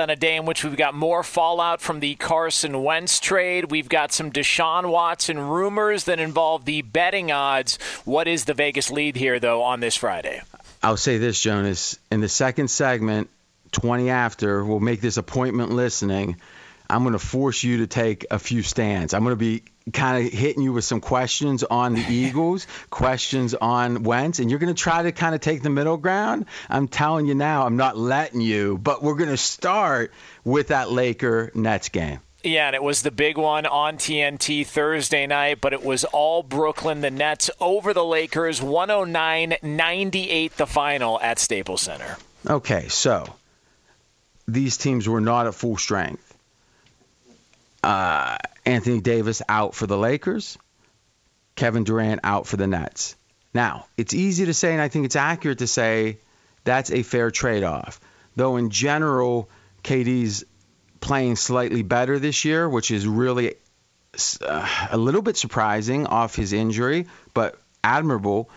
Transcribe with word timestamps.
On 0.00 0.10
a 0.10 0.16
day 0.16 0.36
in 0.36 0.46
which 0.46 0.64
we've 0.64 0.76
got 0.76 0.94
more 0.94 1.22
fallout 1.22 1.80
from 1.80 2.00
the 2.00 2.16
Carson 2.16 2.82
Wentz 2.82 3.20
trade. 3.20 3.70
We've 3.70 3.88
got 3.88 4.12
some 4.12 4.32
Deshaun 4.32 4.90
Watson 4.90 5.38
rumors 5.38 6.04
that 6.04 6.18
involve 6.18 6.64
the 6.64 6.82
betting 6.82 7.30
odds. 7.30 7.78
What 8.04 8.26
is 8.26 8.46
the 8.46 8.54
Vegas 8.54 8.90
lead 8.90 9.16
here, 9.16 9.38
though, 9.38 9.62
on 9.62 9.80
this 9.80 9.96
Friday? 9.96 10.42
I'll 10.82 10.96
say 10.96 11.18
this, 11.18 11.40
Jonas. 11.40 11.98
In 12.10 12.20
the 12.20 12.28
second 12.28 12.68
segment, 12.68 13.30
20 13.72 14.10
after, 14.10 14.64
we'll 14.64 14.80
make 14.80 15.00
this 15.00 15.18
appointment 15.18 15.70
listening. 15.70 16.40
I'm 16.88 17.02
going 17.02 17.12
to 17.12 17.18
force 17.18 17.62
you 17.62 17.78
to 17.78 17.86
take 17.86 18.26
a 18.30 18.38
few 18.38 18.62
stands. 18.62 19.14
I'm 19.14 19.22
going 19.22 19.32
to 19.32 19.36
be 19.36 19.62
kind 19.92 20.26
of 20.26 20.32
hitting 20.32 20.62
you 20.62 20.72
with 20.72 20.84
some 20.84 21.00
questions 21.00 21.64
on 21.64 21.94
the 21.94 22.00
Eagles, 22.08 22.66
questions 22.90 23.54
on 23.54 24.02
Wentz, 24.02 24.38
and 24.38 24.50
you're 24.50 24.58
going 24.58 24.74
to 24.74 24.80
try 24.80 25.02
to 25.02 25.12
kind 25.12 25.34
of 25.34 25.40
take 25.40 25.62
the 25.62 25.70
middle 25.70 25.96
ground. 25.96 26.46
I'm 26.68 26.88
telling 26.88 27.26
you 27.26 27.34
now, 27.34 27.66
I'm 27.66 27.76
not 27.76 27.96
letting 27.96 28.40
you, 28.40 28.78
but 28.78 29.02
we're 29.02 29.16
going 29.16 29.30
to 29.30 29.36
start 29.36 30.12
with 30.44 30.68
that 30.68 30.90
Laker 30.90 31.50
Nets 31.54 31.88
game. 31.88 32.20
Yeah, 32.42 32.68
and 32.68 32.74
it 32.74 32.82
was 32.82 33.02
the 33.02 33.10
big 33.10 33.36
one 33.36 33.66
on 33.66 33.98
TNT 33.98 34.66
Thursday 34.66 35.26
night, 35.26 35.60
but 35.60 35.74
it 35.74 35.82
was 35.82 36.04
all 36.04 36.42
Brooklyn, 36.42 37.02
the 37.02 37.10
Nets 37.10 37.50
over 37.60 37.92
the 37.92 38.04
Lakers, 38.04 38.62
109 38.62 39.56
98 39.62 40.56
the 40.56 40.66
final 40.66 41.20
at 41.20 41.38
Staples 41.38 41.82
Center. 41.82 42.16
Okay, 42.48 42.88
so 42.88 43.26
these 44.48 44.78
teams 44.78 45.06
were 45.06 45.20
not 45.20 45.46
at 45.46 45.54
full 45.54 45.76
strength. 45.76 46.26
Uh, 47.82 48.38
Anthony 48.64 49.00
Davis 49.00 49.42
out 49.48 49.74
for 49.74 49.86
the 49.86 49.96
Lakers, 49.96 50.58
Kevin 51.54 51.84
Durant 51.84 52.20
out 52.24 52.46
for 52.46 52.56
the 52.56 52.66
Nets. 52.66 53.16
Now, 53.52 53.86
it's 53.96 54.14
easy 54.14 54.46
to 54.46 54.54
say, 54.54 54.72
and 54.72 54.80
I 54.80 54.88
think 54.88 55.06
it's 55.06 55.16
accurate 55.16 55.58
to 55.58 55.66
say 55.66 56.18
that's 56.64 56.90
a 56.90 57.02
fair 57.02 57.30
trade 57.30 57.64
off. 57.64 58.00
Though, 58.36 58.56
in 58.56 58.70
general, 58.70 59.48
KD's 59.82 60.44
playing 61.00 61.36
slightly 61.36 61.82
better 61.82 62.18
this 62.18 62.44
year, 62.44 62.68
which 62.68 62.90
is 62.90 63.06
really 63.06 63.54
uh, 64.40 64.86
a 64.90 64.96
little 64.96 65.22
bit 65.22 65.36
surprising 65.36 66.06
off 66.06 66.36
his 66.36 66.52
injury, 66.52 67.06
but 67.34 67.58
admirable. 67.82 68.50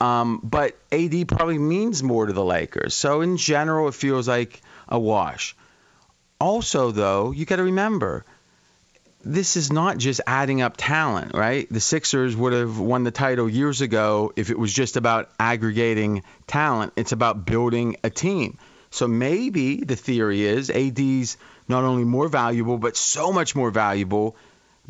Um, 0.00 0.40
but 0.42 0.76
AD 0.90 1.28
probably 1.28 1.58
means 1.58 2.02
more 2.02 2.26
to 2.26 2.32
the 2.32 2.44
Lakers. 2.44 2.94
So 2.94 3.20
in 3.20 3.36
general, 3.36 3.88
it 3.88 3.94
feels 3.94 4.26
like 4.26 4.60
a 4.88 4.98
wash. 4.98 5.54
Also, 6.40 6.90
though, 6.90 7.30
you 7.30 7.46
got 7.46 7.56
to 7.56 7.64
remember 7.64 8.24
this 9.24 9.56
is 9.56 9.72
not 9.72 9.98
just 9.98 10.20
adding 10.26 10.62
up 10.62 10.74
talent, 10.76 11.34
right? 11.34 11.66
The 11.70 11.80
Sixers 11.80 12.36
would 12.36 12.52
have 12.52 12.78
won 12.78 13.04
the 13.04 13.10
title 13.10 13.48
years 13.48 13.80
ago 13.80 14.32
if 14.36 14.50
it 14.50 14.58
was 14.58 14.72
just 14.72 14.96
about 14.96 15.30
aggregating 15.38 16.22
talent. 16.46 16.92
It's 16.96 17.12
about 17.12 17.46
building 17.46 17.96
a 18.02 18.10
team. 18.10 18.58
So 18.90 19.08
maybe 19.08 19.76
the 19.76 19.96
theory 19.96 20.42
is 20.42 20.70
AD's 20.70 21.36
not 21.68 21.84
only 21.84 22.04
more 22.04 22.28
valuable, 22.28 22.78
but 22.78 22.96
so 22.96 23.32
much 23.32 23.54
more 23.54 23.70
valuable 23.70 24.36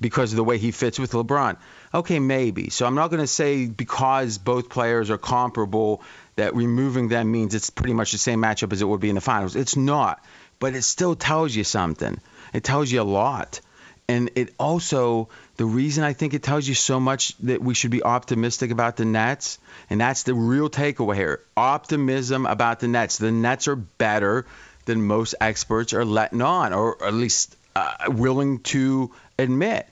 because 0.01 0.33
of 0.33 0.37
the 0.37 0.45
way 0.45 0.59
he 0.59 0.71
fits 0.71 0.99
with 0.99 1.13
LeBron. 1.13 1.57
Okay, 1.95 2.19
maybe. 2.19 2.71
So 2.71 2.87
I'm 2.87 2.95
not 2.95 3.11
going 3.11 3.21
to 3.21 3.27
say 3.27 3.67
because 3.67 4.39
both 4.39 4.71
players 4.71 5.11
are 5.11 5.19
comparable 5.19 6.03
that 6.37 6.55
removing 6.55 7.09
them 7.09 7.31
means 7.31 7.55
it's 7.55 7.71
pretty 7.71 7.93
much 7.93 8.13
the 8.13 8.19
same 8.19 8.41
matchup 8.41 8.73
as 8.73 8.81
it 8.81 8.87
would 8.87 9.01
be 9.01 9.11
in 9.11 9.15
the 9.15 9.21
finals. 9.21 9.55
It's 9.55 9.77
not. 9.77 10.25
But 10.59 10.75
it 10.75 10.83
still 10.83 11.15
tells 11.15 11.55
you 11.55 11.65
something. 11.65 12.19
It 12.55 12.65
tells 12.65 12.91
you 12.91 13.03
a 13.03 13.05
lot. 13.05 13.61
And 14.09 14.31
it 14.35 14.53
also, 14.59 15.29
the 15.57 15.65
reason 15.65 16.05
I 16.05 16.13
think 16.13 16.35
it 16.35 16.43
tells 16.43 16.67
you 16.67 16.75
so 16.75 16.99
much 17.01 17.37
that 17.39 17.63
we 17.63 17.75
should 17.75 17.91
be 17.91 18.03
optimistic 18.03 18.71
about 18.71 18.97
the 18.97 19.05
Nets, 19.05 19.59
and 19.89 20.01
that's 20.01 20.25
the 20.25 20.35
real 20.35 20.69
takeaway 20.69 21.15
here 21.15 21.41
optimism 21.57 22.47
about 22.47 22.81
the 22.81 22.89
Nets. 22.89 23.19
The 23.19 23.31
Nets 23.31 23.69
are 23.69 23.77
better 23.77 24.47
than 24.85 25.03
most 25.07 25.35
experts 25.41 25.95
are 25.95 26.05
letting 26.05 26.43
on, 26.43 26.73
or 26.73 27.03
at 27.05 27.15
least 27.15 27.57
uh, 27.77 27.95
willing 28.09 28.61
to 28.61 29.13
admit. 29.39 29.87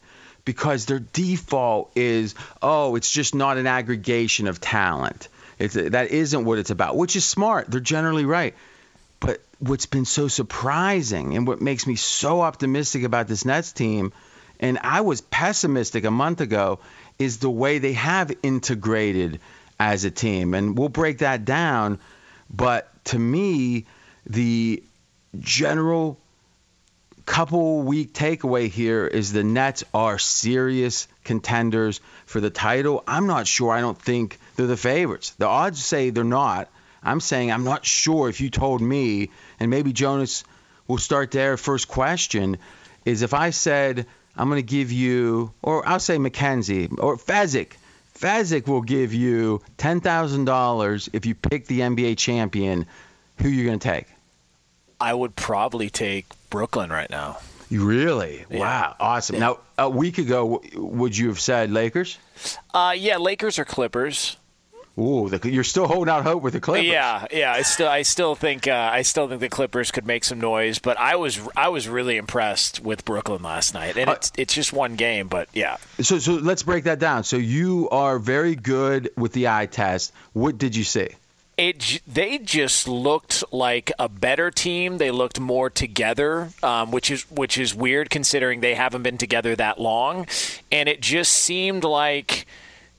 Because 0.44 0.86
their 0.86 0.98
default 0.98 1.92
is, 1.94 2.34
oh, 2.60 2.96
it's 2.96 3.10
just 3.10 3.34
not 3.34 3.58
an 3.58 3.66
aggregation 3.66 4.48
of 4.48 4.60
talent. 4.60 5.28
It's, 5.58 5.74
that 5.74 6.10
isn't 6.10 6.44
what 6.44 6.58
it's 6.58 6.70
about, 6.70 6.96
which 6.96 7.14
is 7.14 7.24
smart. 7.24 7.70
They're 7.70 7.80
generally 7.80 8.24
right. 8.24 8.54
What's 9.60 9.86
been 9.86 10.04
so 10.04 10.28
surprising 10.28 11.36
and 11.36 11.46
what 11.46 11.60
makes 11.60 11.86
me 11.86 11.96
so 11.96 12.40
optimistic 12.40 13.04
about 13.04 13.28
this 13.28 13.44
Nets 13.44 13.72
team, 13.72 14.12
and 14.58 14.78
I 14.82 15.02
was 15.02 15.20
pessimistic 15.20 16.04
a 16.04 16.10
month 16.10 16.40
ago, 16.40 16.80
is 17.18 17.38
the 17.38 17.50
way 17.50 17.78
they 17.78 17.92
have 17.92 18.32
integrated 18.42 19.40
as 19.78 20.04
a 20.04 20.10
team. 20.10 20.54
And 20.54 20.76
we'll 20.78 20.88
break 20.88 21.18
that 21.18 21.44
down. 21.44 21.98
But 22.48 22.88
to 23.06 23.18
me, 23.18 23.86
the 24.26 24.82
general 25.38 26.18
couple 27.26 27.82
week 27.82 28.12
takeaway 28.12 28.68
here 28.68 29.06
is 29.06 29.32
the 29.32 29.44
Nets 29.44 29.84
are 29.94 30.18
serious 30.18 31.06
contenders 31.22 32.00
for 32.26 32.40
the 32.40 32.50
title. 32.50 33.04
I'm 33.06 33.26
not 33.26 33.46
sure. 33.46 33.72
I 33.72 33.80
don't 33.80 34.00
think 34.00 34.38
they're 34.56 34.66
the 34.66 34.76
favorites. 34.76 35.30
The 35.38 35.46
odds 35.46 35.84
say 35.84 36.10
they're 36.10 36.24
not. 36.24 36.68
I'm 37.02 37.20
saying 37.20 37.50
I'm 37.50 37.64
not 37.64 37.84
sure 37.84 38.28
if 38.28 38.40
you 38.40 38.50
told 38.50 38.80
me, 38.80 39.30
and 39.58 39.70
maybe 39.70 39.92
Jonas 39.92 40.44
will 40.86 40.98
start 40.98 41.30
there. 41.30 41.56
First 41.56 41.88
question 41.88 42.58
is 43.04 43.22
if 43.22 43.34
I 43.34 43.50
said 43.50 44.06
I'm 44.36 44.48
going 44.48 44.58
to 44.64 44.66
give 44.66 44.92
you, 44.92 45.52
or 45.62 45.86
I'll 45.86 46.00
say 46.00 46.16
McKenzie 46.16 46.90
or 46.98 47.16
Fezzik. 47.16 47.72
Fezzik 48.18 48.66
will 48.66 48.82
give 48.82 49.14
you 49.14 49.62
$10,000 49.78 51.08
if 51.12 51.26
you 51.26 51.34
pick 51.34 51.66
the 51.66 51.80
NBA 51.80 52.18
champion. 52.18 52.86
Who 53.38 53.48
you're 53.48 53.66
going 53.66 53.78
to 53.78 53.88
take? 53.88 54.06
I 55.00 55.14
would 55.14 55.34
probably 55.34 55.88
take 55.88 56.26
Brooklyn 56.50 56.90
right 56.90 57.08
now. 57.08 57.38
You 57.70 57.84
really? 57.84 58.44
Yeah. 58.50 58.58
Wow, 58.58 58.96
awesome. 59.00 59.38
Now, 59.38 59.58
a 59.78 59.88
week 59.88 60.18
ago, 60.18 60.62
would 60.74 61.16
you 61.16 61.28
have 61.28 61.40
said 61.40 61.70
Lakers? 61.70 62.18
Uh, 62.74 62.94
yeah, 62.96 63.16
Lakers 63.16 63.58
or 63.58 63.64
Clippers. 63.64 64.36
Ooh, 64.98 65.28
the, 65.28 65.50
you're 65.50 65.64
still 65.64 65.86
holding 65.86 66.12
out 66.12 66.24
hope 66.24 66.42
with 66.42 66.52
the 66.52 66.60
Clippers. 66.60 66.86
Yeah, 66.86 67.26
yeah. 67.32 67.52
I 67.52 67.62
still, 67.62 67.88
I 67.88 68.02
still 68.02 68.34
think, 68.34 68.66
uh, 68.66 68.90
I 68.92 69.02
still 69.02 69.28
think 69.28 69.40
the 69.40 69.48
Clippers 69.48 69.90
could 69.90 70.06
make 70.06 70.24
some 70.24 70.40
noise. 70.40 70.78
But 70.78 70.98
I 70.98 71.16
was, 71.16 71.40
I 71.56 71.68
was 71.68 71.88
really 71.88 72.16
impressed 72.16 72.80
with 72.80 73.04
Brooklyn 73.04 73.42
last 73.42 73.72
night, 73.72 73.96
and 73.96 74.10
Uh, 74.10 74.14
it's, 74.14 74.32
it's 74.36 74.54
just 74.54 74.72
one 74.72 74.96
game. 74.96 75.28
But 75.28 75.48
yeah, 75.54 75.76
So, 76.00 76.18
so 76.18 76.34
let's 76.34 76.62
break 76.62 76.84
that 76.84 76.98
down. 76.98 77.24
So 77.24 77.36
you 77.36 77.88
are 77.90 78.18
very 78.18 78.56
good 78.56 79.10
with 79.16 79.32
the 79.32 79.48
eye 79.48 79.66
test. 79.66 80.12
What 80.32 80.58
did 80.58 80.76
you 80.76 80.84
see? 80.84 81.08
it, 81.56 82.00
they 82.06 82.38
just 82.38 82.88
looked 82.88 83.44
like 83.52 83.92
a 83.98 84.08
better 84.08 84.50
team. 84.50 84.96
They 84.96 85.10
looked 85.10 85.38
more 85.38 85.68
together, 85.68 86.48
um, 86.62 86.90
which 86.90 87.10
is, 87.10 87.30
which 87.30 87.58
is 87.58 87.74
weird 87.74 88.08
considering 88.08 88.60
they 88.60 88.74
haven't 88.74 89.02
been 89.02 89.18
together 89.18 89.54
that 89.56 89.78
long, 89.78 90.26
and 90.72 90.88
it 90.88 91.02
just 91.02 91.32
seemed 91.32 91.84
like 91.84 92.46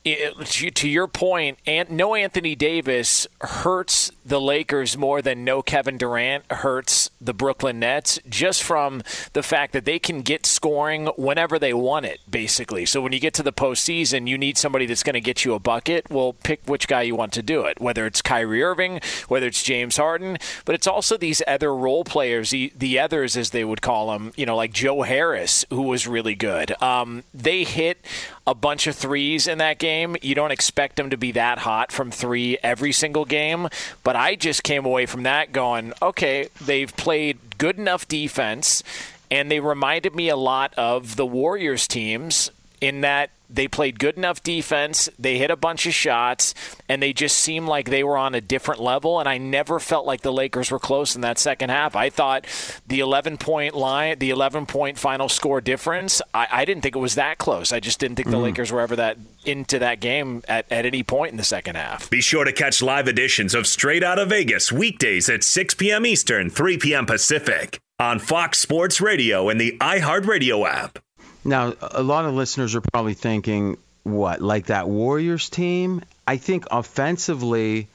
it, 0.04 0.74
to, 0.76 0.90
your 0.90 1.08
point, 1.08 1.60
no 1.90 2.16
Anthony 2.16 2.56
Davis 2.56 3.28
hurts 3.42 4.12
the 4.26 4.42
Lakers 4.42 4.98
more 4.98 5.22
than 5.22 5.44
no 5.44 5.62
Kevin 5.62 5.98
Durant 5.98 6.44
hurts 6.52 7.12
the 7.20 7.34
Brooklyn 7.34 7.80
Nets, 7.80 8.20
just 8.28 8.64
from 8.64 9.04
the 9.34 9.44
fact 9.44 9.74
that 9.74 9.86
they 9.86 10.00
can 10.00 10.22
get 10.22 10.48
scoring 10.48 11.08
whenever 11.18 11.60
they 11.60 11.74
want 11.74 12.08
it, 12.08 12.20
basically. 12.30 12.86
So 12.86 13.00
when 13.02 13.12
you 13.12 13.20
get 13.20 13.36
to 13.36 13.44
the 13.44 13.54
postseason, 13.54 14.28
you 14.28 14.40
need 14.40 14.58
somebody 14.58 14.88
that's 14.88 15.04
going 15.04 15.14
to 15.14 15.22
get 15.22 15.46
you 15.46 15.54
a 15.54 15.60
bucket. 15.60 16.10
Well, 16.10 16.34
pick 16.34 16.62
which 16.66 16.88
guy 16.88 17.04
you 17.04 17.16
want 17.16 17.34
to 17.34 17.44
do 17.44 17.66
it, 17.66 17.80
whether 17.80 18.08
it's 18.08 18.24
Kyrie 18.24 18.64
Irving, 18.64 19.02
whether 19.28 19.46
it's 19.46 19.62
James 19.62 19.98
Harden, 19.98 20.40
but 20.66 20.74
it's 20.74 20.88
also 20.88 21.16
these 21.16 21.44
other 21.48 21.76
role 21.76 22.04
players, 22.04 22.50
the, 22.50 22.74
the 22.76 22.98
others 22.98 23.38
as 23.38 23.52
they 23.52 23.64
would 23.64 23.84
call 23.84 24.12
them, 24.12 24.34
you 24.36 24.48
know, 24.48 24.56
like 24.56 24.74
Joe 24.74 25.04
Harris, 25.04 25.64
who 25.70 25.84
was 25.84 26.08
really 26.08 26.36
good. 26.36 26.82
Um, 26.82 27.24
they 27.34 27.64
hit 27.64 28.04
a 28.48 28.56
bunch 28.56 28.88
of 28.88 28.96
threes 28.96 29.48
in 29.48 29.60
that 29.60 29.78
game. 29.78 29.91
You 30.22 30.36
don't 30.36 30.52
expect 30.52 30.96
them 30.96 31.10
to 31.10 31.18
be 31.18 31.34
that 31.34 31.58
hot 31.60 31.92
from 31.92 32.12
three 32.12 32.58
every 32.64 32.92
single 32.92 33.26
game, 33.26 33.68
but 34.04 34.16
I 34.16 34.36
just 34.36 34.64
came 34.64 34.86
away 34.86 35.06
from 35.06 35.24
that 35.24 35.52
going, 35.52 35.94
okay, 36.02 36.50
they've 36.60 36.96
played 36.96 37.58
good 37.58 37.78
enough 37.78 38.08
defense, 38.08 38.84
and 39.30 39.52
they 39.52 39.60
reminded 39.60 40.16
me 40.16 40.30
a 40.30 40.36
lot 40.36 40.74
of 40.76 41.16
the 41.16 41.26
Warriors 41.26 41.88
teams 41.88 42.52
in 42.82 43.02
that 43.02 43.30
they 43.54 43.68
played 43.68 44.00
good 44.00 44.18
enough 44.18 44.42
defense, 44.44 45.10
they 45.20 45.38
hit 45.38 45.52
a 45.52 45.56
bunch 45.56 45.86
of 45.86 45.94
shots, 45.94 46.54
and 46.88 47.04
they 47.04 47.14
just 47.14 47.38
seemed 47.38 47.68
like 47.68 47.90
they 47.90 48.04
were 48.04 48.18
on 48.18 48.34
a 48.34 48.42
different 48.42 48.82
level. 48.82 49.20
And 49.20 49.28
I 49.28 49.38
never 49.38 49.80
felt 49.80 50.06
like 50.06 50.22
the 50.22 50.32
Lakers 50.32 50.72
were 50.72 50.80
close 50.80 51.16
in 51.16 51.22
that 51.22 51.38
second 51.38 51.70
half. 51.70 51.96
I 51.96 52.10
thought 52.10 52.46
the 52.88 53.02
11 53.02 53.38
point 53.38 53.76
line, 53.76 54.20
the 54.20 54.30
11 54.30 54.66
point 54.66 54.98
final 54.98 55.30
score 55.30 55.62
difference, 55.62 56.22
I, 56.34 56.48
I 56.52 56.66
didn't 56.66 56.82
think 56.82 56.96
it 56.96 57.00
was 57.00 57.16
that 57.16 57.38
close. 57.38 57.72
I 57.72 57.80
just 57.80 58.00
didn't 58.00 58.16
think 58.16 58.30
the 58.30 58.36
mm-hmm. 58.36 58.46
Lakers 58.46 58.72
were 58.72 58.82
ever 58.82 58.96
that 58.96 59.18
into 59.46 59.80
that 59.80 60.00
game 60.00 60.44
at, 60.48 60.72
at 60.72 60.86
any 60.86 61.04
point 61.04 61.32
in 61.32 61.38
the 61.38 61.44
second 61.44 61.76
half. 61.76 62.10
Be 62.10 62.22
sure 62.22 62.46
to 62.46 62.54
catch 62.54 62.82
live 62.82 63.08
editions 63.08 63.54
of 63.54 63.68
Straight 63.68 64.04
Outta 64.04 64.26
Vegas 64.26 64.72
weekdays 64.72 65.30
at 65.30 65.44
6 65.44 65.74
p.m. 65.76 66.06
Eastern, 66.06 66.50
3 66.50 66.78
p.m. 66.78 67.06
Pacific 67.06 67.80
on 68.00 68.18
Fox 68.18 68.58
Sports 68.58 69.02
Radio 69.02 69.50
and 69.50 69.60
the 69.60 69.78
iHeartRadio 69.80 70.68
app. 70.68 71.00
Now, 71.44 71.74
a 71.82 72.04
lot 72.04 72.26
of 72.26 72.34
listeners 72.34 72.76
are 72.76 72.82
probably 72.82 73.14
thinking, 73.16 73.78
what, 74.04 74.42
like 74.42 74.68
that 74.68 74.88
Warriors 74.88 75.50
team? 75.50 76.02
I 76.28 76.38
think 76.38 76.66
offensively, 76.72 77.88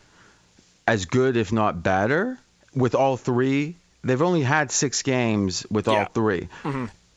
as 0.87 1.05
good, 1.07 1.37
if 1.37 1.53
not 1.53 1.83
better, 1.83 2.39
with 2.75 2.95
all 2.95 3.17
three. 3.17 3.77
They've 4.05 4.23
only 4.23 4.43
had 4.43 4.71
six 4.71 5.03
games 5.03 5.67
with 5.71 5.89
all 5.89 5.95
Yeah. 5.95 6.09
3 6.15 6.49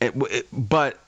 It- 0.00 0.14
it- 0.30 0.48
but 0.52 0.98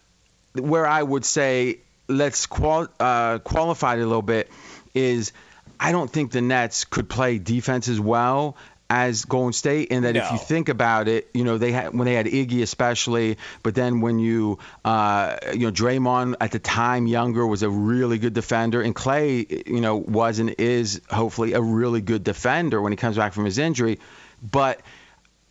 where 0.54 0.86
I 0.86 1.02
would 1.02 1.24
say, 1.24 1.78
let's 2.08 2.46
qual- 2.46 2.88
uh, 3.00 3.38
qualify 3.38 3.94
it 3.96 4.00
a 4.02 4.06
little 4.06 4.22
bit, 4.22 4.50
is 4.94 5.32
I 5.80 5.90
don't 5.92 6.10
think 6.12 6.30
the 6.30 6.42
Nets 6.42 6.84
could 6.84 7.08
play 7.08 7.38
defense 7.38 7.88
as 7.88 7.98
well 7.98 8.56
as 8.92 9.24
Golden 9.24 9.54
State. 9.54 9.90
and 9.90 10.04
that, 10.04 10.16
if 10.16 10.30
you 10.32 10.36
think 10.36 10.68
about 10.68 11.08
it, 11.08 11.30
you 11.32 11.44
know 11.44 11.56
they 11.56 11.72
had 11.72 11.94
when 11.94 12.04
they 12.04 12.12
had 12.12 12.26
Iggy 12.26 12.60
especially, 12.60 13.38
but 13.62 13.74
then 13.74 14.02
when 14.02 14.18
you 14.18 14.58
uh, 14.84 15.36
you 15.54 15.60
know 15.60 15.72
Draymond 15.72 16.34
at 16.42 16.50
the 16.50 16.58
time 16.58 17.06
younger 17.06 17.46
was 17.46 17.62
a 17.62 17.70
really 17.70 18.18
good 18.18 18.34
defender, 18.34 18.82
and 18.82 18.94
Clay 18.94 19.46
you 19.66 19.80
know 19.80 19.96
was 19.96 20.40
and 20.40 20.50
is 20.58 21.00
hopefully 21.08 21.54
a 21.54 21.62
really 21.62 22.02
good 22.02 22.22
defender 22.22 22.82
when 22.82 22.92
he 22.92 22.96
comes 22.96 23.16
back 23.16 23.32
from 23.32 23.46
his 23.46 23.56
injury, 23.56 23.98
but 24.42 24.82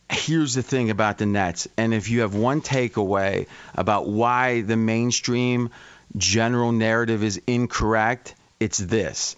here's 0.08 0.54
the 0.54 0.62
thing 0.62 0.90
about 0.90 1.18
the 1.18 1.26
Nets, 1.26 1.66
and 1.76 1.92
if 1.92 2.10
you 2.10 2.20
have 2.20 2.36
one 2.36 2.60
takeaway 2.60 3.48
about 3.74 4.08
why 4.08 4.60
the 4.60 4.76
mainstream 4.76 5.70
general 6.16 6.70
narrative 6.70 7.24
is 7.24 7.42
incorrect, 7.48 8.36
it's 8.60 8.78
this. 8.78 9.34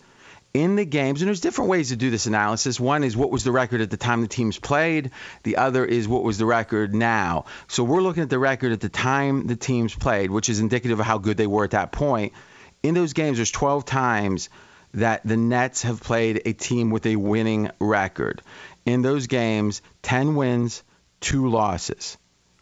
In 0.55 0.77
the 0.77 0.85
games, 0.85 1.21
and 1.21 1.27
there's 1.27 1.41
different 1.41 1.69
ways 1.69 1.89
to 1.89 1.97
do 1.97 2.11
this 2.11 2.27
analysis. 2.27 2.79
One 2.79 3.03
is 3.03 3.17
what 3.17 3.33
was 3.33 3.43
the 3.43 3.51
record 3.51 3.81
at 3.81 3.91
the 3.91 3.97
time 3.97 4.21
the 4.21 4.29
teams 4.29 4.57
played. 4.57 5.11
The 5.43 5.57
other 5.57 5.85
is 5.85 6.07
what 6.07 6.23
was 6.23 6.39
the 6.39 6.47
record 6.47 6.95
now. 6.95 7.47
So 7.67 7.83
we're 7.83 8.01
looking 8.01 8.23
at 8.23 8.31
the 8.31 8.39
record 8.39 8.71
at 8.71 8.81
the 8.81 8.89
time 8.89 9.49
the 9.49 9.57
teams 9.57 9.97
played, 9.97 10.31
which 10.31 10.49
is 10.49 10.61
indicative 10.61 11.01
of 11.01 11.07
how 11.07 11.19
good 11.19 11.37
they 11.37 11.49
were 11.49 11.65
at 11.65 11.73
that 11.73 11.91
point. 11.91 12.35
In 12.85 12.95
those 12.95 13.15
games, 13.15 13.39
there's 13.39 13.51
12 13.51 13.85
times 13.85 14.49
that 14.93 15.23
the 15.25 15.37
Nets 15.37 15.83
have 15.83 16.01
played 16.01 16.43
a 16.45 16.53
team 16.53 16.91
with 16.91 17.05
a 17.07 17.17
winning 17.17 17.71
record. 17.81 18.41
In 18.87 19.03
those 19.03 19.27
games, 19.27 19.83
10 20.03 20.37
wins, 20.37 20.85
two 21.19 21.49
losses. 21.49 22.17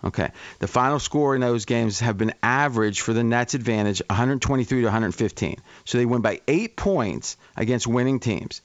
Okay. 0.04 0.31
The 0.58 0.66
final 0.66 0.99
score 0.99 1.34
in 1.34 1.40
those 1.40 1.64
games 1.64 2.00
have 2.00 2.19
been 2.19 2.34
average 2.43 3.02
for 3.02 3.12
the 3.12 3.22
Nets 3.22 3.54
advantage 3.54 4.02
123 4.08 4.81
to 4.81 4.87
115. 4.87 5.56
So 5.84 5.99
they 5.99 6.06
win 6.06 6.22
by 6.22 6.40
8 6.49 6.76
points 6.76 7.37
against 7.56 7.87
winning 7.87 8.19
teams. 8.19 8.62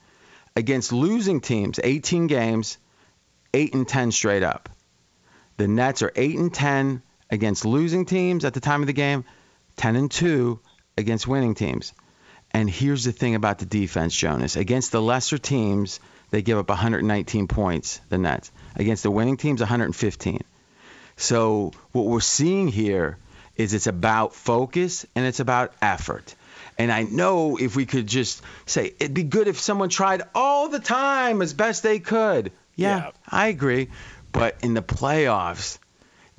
Against 0.56 0.92
losing 0.92 1.40
teams, 1.40 1.78
18 1.82 2.26
games, 2.26 2.78
8 3.54 3.74
and 3.74 3.86
10 3.86 4.10
straight 4.10 4.42
up. 4.42 4.68
The 5.56 5.68
Nets 5.68 6.02
are 6.02 6.12
8 6.14 6.38
and 6.38 6.52
10 6.52 7.02
against 7.30 7.64
losing 7.64 8.04
teams 8.04 8.44
at 8.44 8.54
the 8.54 8.60
time 8.60 8.80
of 8.80 8.86
the 8.86 8.92
game, 8.92 9.24
10 9.76 9.96
and 9.96 10.10
2 10.10 10.58
against 10.96 11.28
winning 11.28 11.54
teams. 11.54 11.92
And 12.50 12.68
here's 12.68 13.04
the 13.04 13.12
thing 13.12 13.34
about 13.34 13.58
the 13.58 13.66
defense, 13.66 14.14
Jonas. 14.14 14.56
Against 14.56 14.90
the 14.90 15.02
lesser 15.02 15.38
teams, 15.38 16.00
they 16.30 16.42
give 16.42 16.58
up 16.58 16.68
119 16.68 17.46
points, 17.46 18.00
the 18.08 18.18
Nets. 18.18 18.50
Against 18.74 19.02
the 19.02 19.10
winning 19.10 19.36
teams, 19.36 19.60
115. 19.60 20.42
So 21.18 21.72
what 21.92 22.06
we're 22.06 22.20
seeing 22.20 22.68
here 22.68 23.18
is 23.56 23.74
it's 23.74 23.88
about 23.88 24.34
focus 24.34 25.04
and 25.14 25.26
it's 25.26 25.40
about 25.40 25.74
effort. 25.82 26.34
And 26.78 26.92
I 26.92 27.02
know 27.02 27.56
if 27.58 27.74
we 27.74 27.86
could 27.86 28.06
just 28.06 28.40
say 28.66 28.94
it'd 29.00 29.14
be 29.14 29.24
good 29.24 29.48
if 29.48 29.58
someone 29.58 29.88
tried 29.88 30.22
all 30.34 30.68
the 30.68 30.78
time 30.78 31.42
as 31.42 31.52
best 31.52 31.82
they 31.82 31.98
could. 31.98 32.52
Yeah, 32.76 32.96
Yeah. 32.98 33.10
I 33.28 33.48
agree. 33.48 33.88
But 34.30 34.58
in 34.62 34.74
the 34.74 34.82
playoffs, 34.82 35.78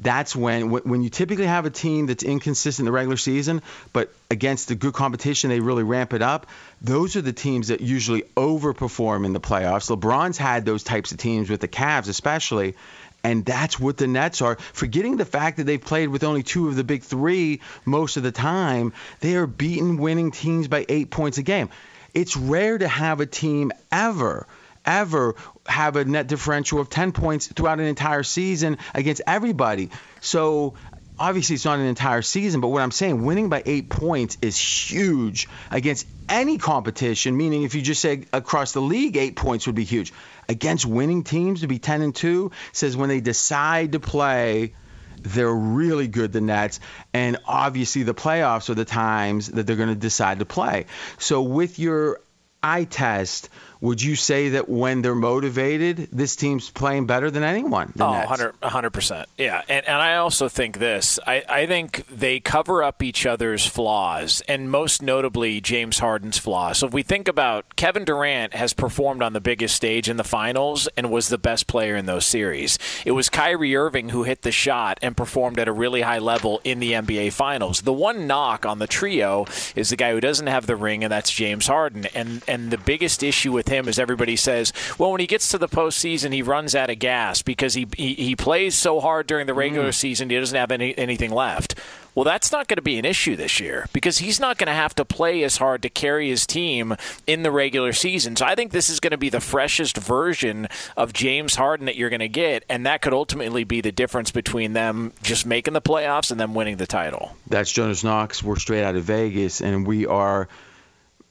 that's 0.02 0.34
when 0.34 0.70
when 0.70 1.04
you 1.04 1.10
typically 1.10 1.48
have 1.48 1.66
a 1.66 1.70
team 1.70 2.06
that's 2.06 2.24
inconsistent 2.24 2.84
in 2.84 2.86
the 2.86 2.94
regular 2.94 3.18
season, 3.18 3.62
but 3.92 4.14
against 4.32 4.70
the 4.70 4.76
good 4.76 4.94
competition 4.94 5.50
they 5.50 5.60
really 5.60 5.84
ramp 5.84 6.14
it 6.14 6.22
up. 6.22 6.48
Those 6.82 7.18
are 7.18 7.22
the 7.22 7.34
teams 7.34 7.68
that 7.68 7.82
usually 7.82 8.22
overperform 8.38 9.26
in 9.26 9.34
the 9.34 9.42
playoffs. 9.42 9.94
LeBron's 9.94 10.38
had 10.38 10.64
those 10.66 10.84
types 10.84 11.12
of 11.12 11.18
teams 11.18 11.50
with 11.50 11.60
the 11.60 11.68
Cavs 11.68 12.08
especially, 12.08 12.76
and 13.24 13.46
that's 13.46 13.80
what 13.80 13.98
the 13.98 14.08
Nets 14.08 14.42
are. 14.42 14.58
Forgetting 14.74 15.18
the 15.18 15.26
fact 15.26 15.58
that 15.58 15.66
they've 15.66 15.82
played 15.82 16.10
with 16.10 16.24
only 16.24 16.44
two 16.44 16.68
of 16.68 16.76
the 16.76 16.84
big 16.84 17.04
3 17.04 17.62
most 17.86 18.18
of 18.18 18.24
the 18.24 18.32
time, 18.32 18.94
they 19.20 19.36
are 19.36 19.48
beating 19.48 19.98
winning 19.98 20.32
teams 20.32 20.68
by 20.68 20.86
8 20.88 21.10
points 21.10 21.38
a 21.38 21.44
game. 21.44 21.70
It's 22.14 22.36
rare 22.36 22.78
to 22.78 22.88
have 22.88 23.20
a 23.20 23.26
team 23.26 23.72
ever 23.92 24.48
ever 24.86 25.36
have 25.68 25.96
a 25.96 26.06
net 26.06 26.28
differential 26.28 26.80
of 26.80 26.90
10 26.90 27.12
points 27.12 27.48
throughout 27.48 27.80
an 27.80 27.86
entire 27.86 28.24
season 28.24 28.78
against 28.96 29.22
everybody. 29.28 29.90
So 30.22 30.74
obviously 31.20 31.56
it's 31.56 31.66
not 31.66 31.80
an 31.80 31.86
entire 31.86 32.22
season, 32.22 32.62
but 32.62 32.70
what 32.70 32.82
I'm 32.82 32.92
saying, 32.92 33.24
winning 33.24 33.50
by 33.50 33.62
eight 33.66 33.90
points 33.90 34.38
is 34.42 34.58
huge 34.58 35.48
against 35.70 36.08
any 36.28 36.58
competition. 36.58 37.36
Meaning, 37.36 37.64
if 37.64 37.76
you 37.76 37.82
just 37.82 38.02
say 38.02 38.24
across 38.32 38.72
the 38.72 38.82
league, 38.82 39.18
eight 39.18 39.36
points 39.36 39.68
would 39.68 39.76
be 39.76 39.84
huge. 39.84 40.14
Against 40.48 40.86
winning 40.86 41.24
teams 41.24 41.62
to 41.62 41.68
be 41.68 41.78
10 41.78 42.02
and 42.02 42.16
two 42.16 42.52
says 42.72 42.96
when 42.96 43.10
they 43.10 43.20
decide 43.20 43.92
to 43.92 44.00
play. 44.00 44.74
They're 45.22 45.54
really 45.54 46.08
good, 46.08 46.32
the 46.32 46.40
Nets, 46.40 46.80
and 47.14 47.40
obviously 47.46 48.04
the 48.04 48.14
playoffs 48.14 48.70
are 48.70 48.74
the 48.74 48.86
times 48.86 49.48
that 49.48 49.68
they're 49.68 49.76
going 49.76 49.90
to 49.90 49.96
decide 49.96 50.40
to 50.40 50.46
play. 50.46 50.86
So, 51.18 51.42
with 51.42 51.78
your 51.78 52.22
eye 52.64 52.86
test, 52.86 53.50
would 53.82 54.02
you 54.02 54.16
say 54.16 54.50
that 54.50 54.68
when 54.68 55.02
they're 55.02 55.16
motivated, 55.16 56.10
this 56.12 56.36
team's 56.36 56.70
playing 56.70 57.06
better 57.06 57.32
than 57.32 57.44
anyone? 57.44 57.94
The 57.96 58.06
Oh, 58.06 58.12
Nets? 58.12 58.30
100 58.30 58.62
100%. 58.92 59.26
Yeah. 59.38 59.62
And, 59.70 59.88
and 59.88 59.98
I 59.98 60.16
also 60.18 60.50
think 60.50 60.80
this 60.80 61.20
I, 61.26 61.44
I 61.48 61.66
think 61.66 62.06
they 62.08 62.40
cover 62.40 62.84
up 62.84 63.02
each 63.02 63.26
other's 63.26 63.66
flaws, 63.66 64.42
and 64.48 64.70
most 64.70 65.02
notably 65.02 65.62
James 65.62 66.00
Harden's 66.00 66.38
flaws. 66.38 66.80
So 66.80 66.88
if 66.88 66.94
we 66.94 67.04
think 67.04 67.28
about 67.28 67.76
Kevin 67.76 68.04
Durant 68.06 68.54
has 68.54 68.74
performed 68.74 69.22
on 69.24 69.34
the 69.34 69.42
biggest 69.42 69.76
stage 69.76 70.10
in 70.10 70.18
the 70.18 70.24
finals 70.24 70.88
and 70.98 71.10
was 71.12 71.30
the 71.30 71.38
best 71.38 71.68
player 71.68 71.96
in 71.96 72.06
those 72.06 72.26
series. 72.26 72.78
It 73.06 73.12
was 73.12 73.30
Kyrie 73.30 73.76
Irving 73.76 74.10
who 74.10 74.24
hit 74.24 74.42
the 74.42 74.52
shot 74.52 74.98
and 75.02 75.16
performed 75.16 75.58
at 75.60 75.68
a 75.68 75.72
really 75.72 76.02
high 76.02 76.20
level 76.20 76.60
in 76.64 76.80
the 76.80 76.92
NBA 76.94 77.32
finals. 77.34 77.82
The 77.82 77.94
one 77.94 78.28
knock 78.28 78.66
on 78.66 78.80
the 78.80 78.88
trio 78.88 79.46
is 79.76 79.90
the 79.90 79.96
guy 79.96 80.12
who 80.12 80.20
doesn't 80.20 80.48
have 80.48 80.66
the 80.68 80.76
ring, 80.76 81.04
and 81.04 81.12
that's 81.12 81.32
James 81.32 81.68
Harden. 81.68 82.06
And 82.14 82.44
and 82.48 82.72
the 82.72 82.78
biggest 82.78 83.24
issue 83.24 83.52
with 83.54 83.69
him 83.70 83.88
is 83.88 83.98
everybody 83.98 84.36
says, 84.36 84.74
well, 84.98 85.12
when 85.12 85.22
he 85.22 85.28
gets 85.28 85.50
to 85.50 85.58
the 85.58 85.70
postseason, 85.70 86.34
he 86.34 86.42
runs 86.42 86.76
out 86.76 86.90
of 86.90 87.00
gas 87.00 87.42
because 87.42 87.74
he 87.74 87.88
he, 87.96 88.14
he 88.16 88.36
plays 88.36 88.76
so 88.76 89.00
hard 89.00 89.28
during 89.28 89.48
the 89.48 89.54
regular 89.54 89.90
mm. 89.90 89.94
season, 89.94 90.30
he 90.30 90.38
doesn't 90.38 90.58
have 90.58 90.72
any, 90.72 90.98
anything 90.98 91.32
left. 91.32 91.76
Well, 92.16 92.26
that's 92.26 92.52
not 92.52 92.68
going 92.68 92.78
to 92.78 92.82
be 92.82 92.98
an 92.98 93.06
issue 93.06 93.36
this 93.36 93.60
year 93.60 93.88
because 93.94 94.18
he's 94.18 94.40
not 94.40 94.58
going 94.58 94.68
to 94.68 94.74
have 94.74 94.94
to 94.96 95.06
play 95.06 95.44
as 95.44 95.58
hard 95.58 95.84
to 95.84 95.90
carry 95.90 96.28
his 96.28 96.46
team 96.46 96.96
in 97.28 97.44
the 97.44 97.52
regular 97.52 97.94
season. 97.94 98.36
So 98.36 98.46
I 98.46 98.56
think 98.56 98.72
this 98.72 98.90
is 98.90 99.00
going 99.00 99.12
to 99.12 99.18
be 99.18 99.30
the 99.30 99.40
freshest 99.40 99.96
version 99.96 100.68
of 100.98 101.14
James 101.14 101.56
Harden 101.56 101.86
that 101.86 101.96
you're 101.96 102.10
going 102.10 102.20
to 102.20 102.28
get, 102.28 102.66
and 102.68 102.86
that 102.86 103.02
could 103.02 103.14
ultimately 103.14 103.64
be 103.64 103.80
the 103.82 103.92
difference 103.92 104.32
between 104.32 104.74
them 104.74 105.14
just 105.22 105.46
making 105.46 105.74
the 105.74 105.82
playoffs 105.82 106.32
and 106.32 106.40
them 106.40 106.54
winning 106.54 106.78
the 106.78 106.88
title. 106.88 107.38
That's 107.48 107.72
Jonas 107.72 108.04
Knox. 108.04 108.44
We're 108.44 108.58
straight 108.58 108.84
out 108.84 108.96
of 108.96 109.04
Vegas, 109.04 109.62
and 109.62 109.88
we 109.88 110.06
are 110.06 110.50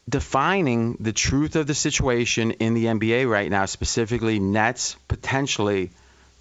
defining 0.08 0.96
the 1.00 1.12
truth 1.12 1.56
of 1.56 1.66
the 1.66 1.74
situation 1.74 2.52
in 2.52 2.74
the 2.74 2.86
NBA 2.86 3.28
right 3.28 3.50
now, 3.50 3.66
specifically 3.66 4.38
Nets 4.38 4.96
potentially 5.08 5.90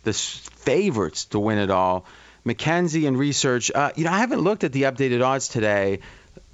the 0.03 0.13
favorites 0.13 1.25
to 1.25 1.39
win 1.39 1.57
it 1.57 1.69
all. 1.69 2.05
Mackenzie 2.45 3.07
and 3.07 3.17
research. 3.17 3.71
Uh, 3.73 3.91
you 3.95 4.05
know, 4.05 4.11
I 4.11 4.19
haven't 4.19 4.39
looked 4.39 4.63
at 4.63 4.71
the 4.71 4.83
updated 4.83 5.25
odds 5.25 5.49
today. 5.49 5.99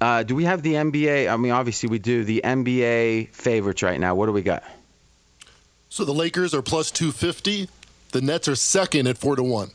Uh, 0.00 0.24
do 0.24 0.34
we 0.34 0.44
have 0.44 0.62
the 0.62 0.74
NBA? 0.74 1.32
I 1.32 1.36
mean, 1.36 1.52
obviously 1.52 1.88
we 1.88 2.00
do. 2.00 2.24
The 2.24 2.40
NBA 2.42 3.28
favorites 3.28 3.82
right 3.82 4.00
now. 4.00 4.14
What 4.16 4.26
do 4.26 4.32
we 4.32 4.42
got? 4.42 4.64
So 5.88 6.04
the 6.04 6.12
Lakers 6.12 6.52
are 6.52 6.62
plus 6.62 6.90
250. 6.90 7.68
The 8.10 8.20
Nets 8.20 8.48
are 8.48 8.56
second 8.56 9.06
at 9.06 9.18
4 9.18 9.36
to 9.36 9.44
1. 9.44 9.70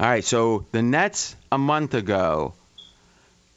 All 0.00 0.06
right, 0.06 0.24
so 0.24 0.64
the 0.72 0.80
Nets 0.80 1.36
a 1.52 1.58
month 1.58 1.92
ago, 1.92 2.54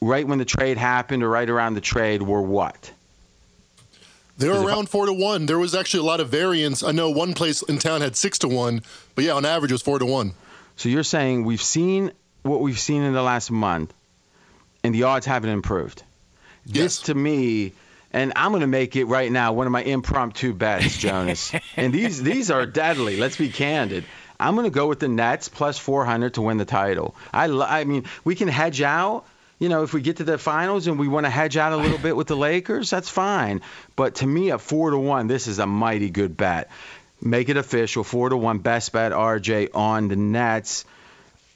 right 0.01 0.27
when 0.27 0.39
the 0.39 0.45
trade 0.45 0.77
happened 0.77 1.23
or 1.23 1.29
right 1.29 1.49
around 1.49 1.75
the 1.75 1.81
trade, 1.81 2.21
were 2.21 2.41
what? 2.41 2.91
They 4.37 4.49
were 4.49 4.61
around 4.65 4.89
4 4.89 5.05
to 5.07 5.13
1. 5.13 5.45
There 5.45 5.59
was 5.59 5.75
actually 5.75 6.01
a 6.01 6.03
lot 6.07 6.19
of 6.19 6.29
variance. 6.29 6.81
I 6.83 6.91
know 6.91 7.09
one 7.09 7.33
place 7.33 7.61
in 7.63 7.77
town 7.77 8.01
had 8.01 8.15
6 8.15 8.39
to 8.39 8.47
1, 8.47 8.81
but 9.15 9.23
yeah, 9.23 9.33
on 9.33 9.45
average 9.45 9.71
it 9.71 9.75
was 9.75 9.81
4 9.81 9.99
to 9.99 10.05
1. 10.05 10.33
So 10.77 10.89
you're 10.89 11.03
saying 11.03 11.43
we've 11.45 11.61
seen 11.61 12.11
what 12.43 12.61
we've 12.61 12.79
seen 12.79 13.03
in 13.03 13.13
the 13.13 13.21
last 13.21 13.51
month, 13.51 13.93
and 14.83 14.95
the 14.95 15.03
odds 15.03 15.25
haven't 15.27 15.51
improved. 15.51 16.03
This 16.65 16.75
Yes. 16.75 17.01
to 17.03 17.15
me, 17.15 17.73
and 18.11 18.33
I'm 18.35 18.51
going 18.51 18.61
to 18.61 18.67
make 18.67 18.95
it 18.95 19.05
right 19.05 19.31
now 19.31 19.53
one 19.53 19.67
of 19.67 19.71
my 19.71 19.83
impromptu 19.83 20.53
bets, 20.53 20.97
Jonas. 20.97 21.51
and 21.75 21.93
these 21.93 22.21
these 22.23 22.49
are 22.49 22.65
deadly. 22.65 23.17
Let's 23.17 23.37
be 23.37 23.49
candid. 23.49 24.05
I'm 24.39 24.55
going 24.55 24.65
to 24.65 24.73
go 24.73 24.87
with 24.87 24.99
the 24.99 25.07
Nets 25.07 25.49
plus 25.49 25.77
400 25.77 26.33
to 26.35 26.41
win 26.41 26.57
the 26.57 26.65
title. 26.65 27.15
I 27.31 27.45
I 27.45 27.83
mean, 27.83 28.05
we 28.23 28.33
can 28.35 28.47
hedge 28.47 28.81
out. 28.81 29.25
You 29.61 29.69
know, 29.69 29.83
if 29.83 29.93
we 29.93 30.01
get 30.01 30.17
to 30.17 30.23
the 30.23 30.39
finals 30.39 30.87
and 30.87 30.97
we 30.97 31.07
want 31.07 31.27
to 31.27 31.29
hedge 31.29 31.55
out 31.55 31.71
a 31.71 31.77
little 31.77 31.99
bit 31.99 32.15
with 32.15 32.25
the 32.25 32.35
Lakers, 32.35 32.89
that's 32.89 33.09
fine. 33.09 33.61
But 33.95 34.15
to 34.15 34.25
me, 34.25 34.49
at 34.49 34.59
four 34.59 34.89
to 34.89 34.97
one, 34.97 35.27
this 35.27 35.45
is 35.45 35.59
a 35.59 35.67
mighty 35.67 36.09
good 36.09 36.35
bet. 36.35 36.71
Make 37.21 37.47
it 37.47 37.57
official. 37.57 38.03
Four 38.03 38.29
to 38.29 38.37
one, 38.37 38.57
best 38.57 38.91
bet, 38.91 39.11
RJ 39.11 39.69
on 39.75 40.07
the 40.07 40.15
Nets. 40.15 40.83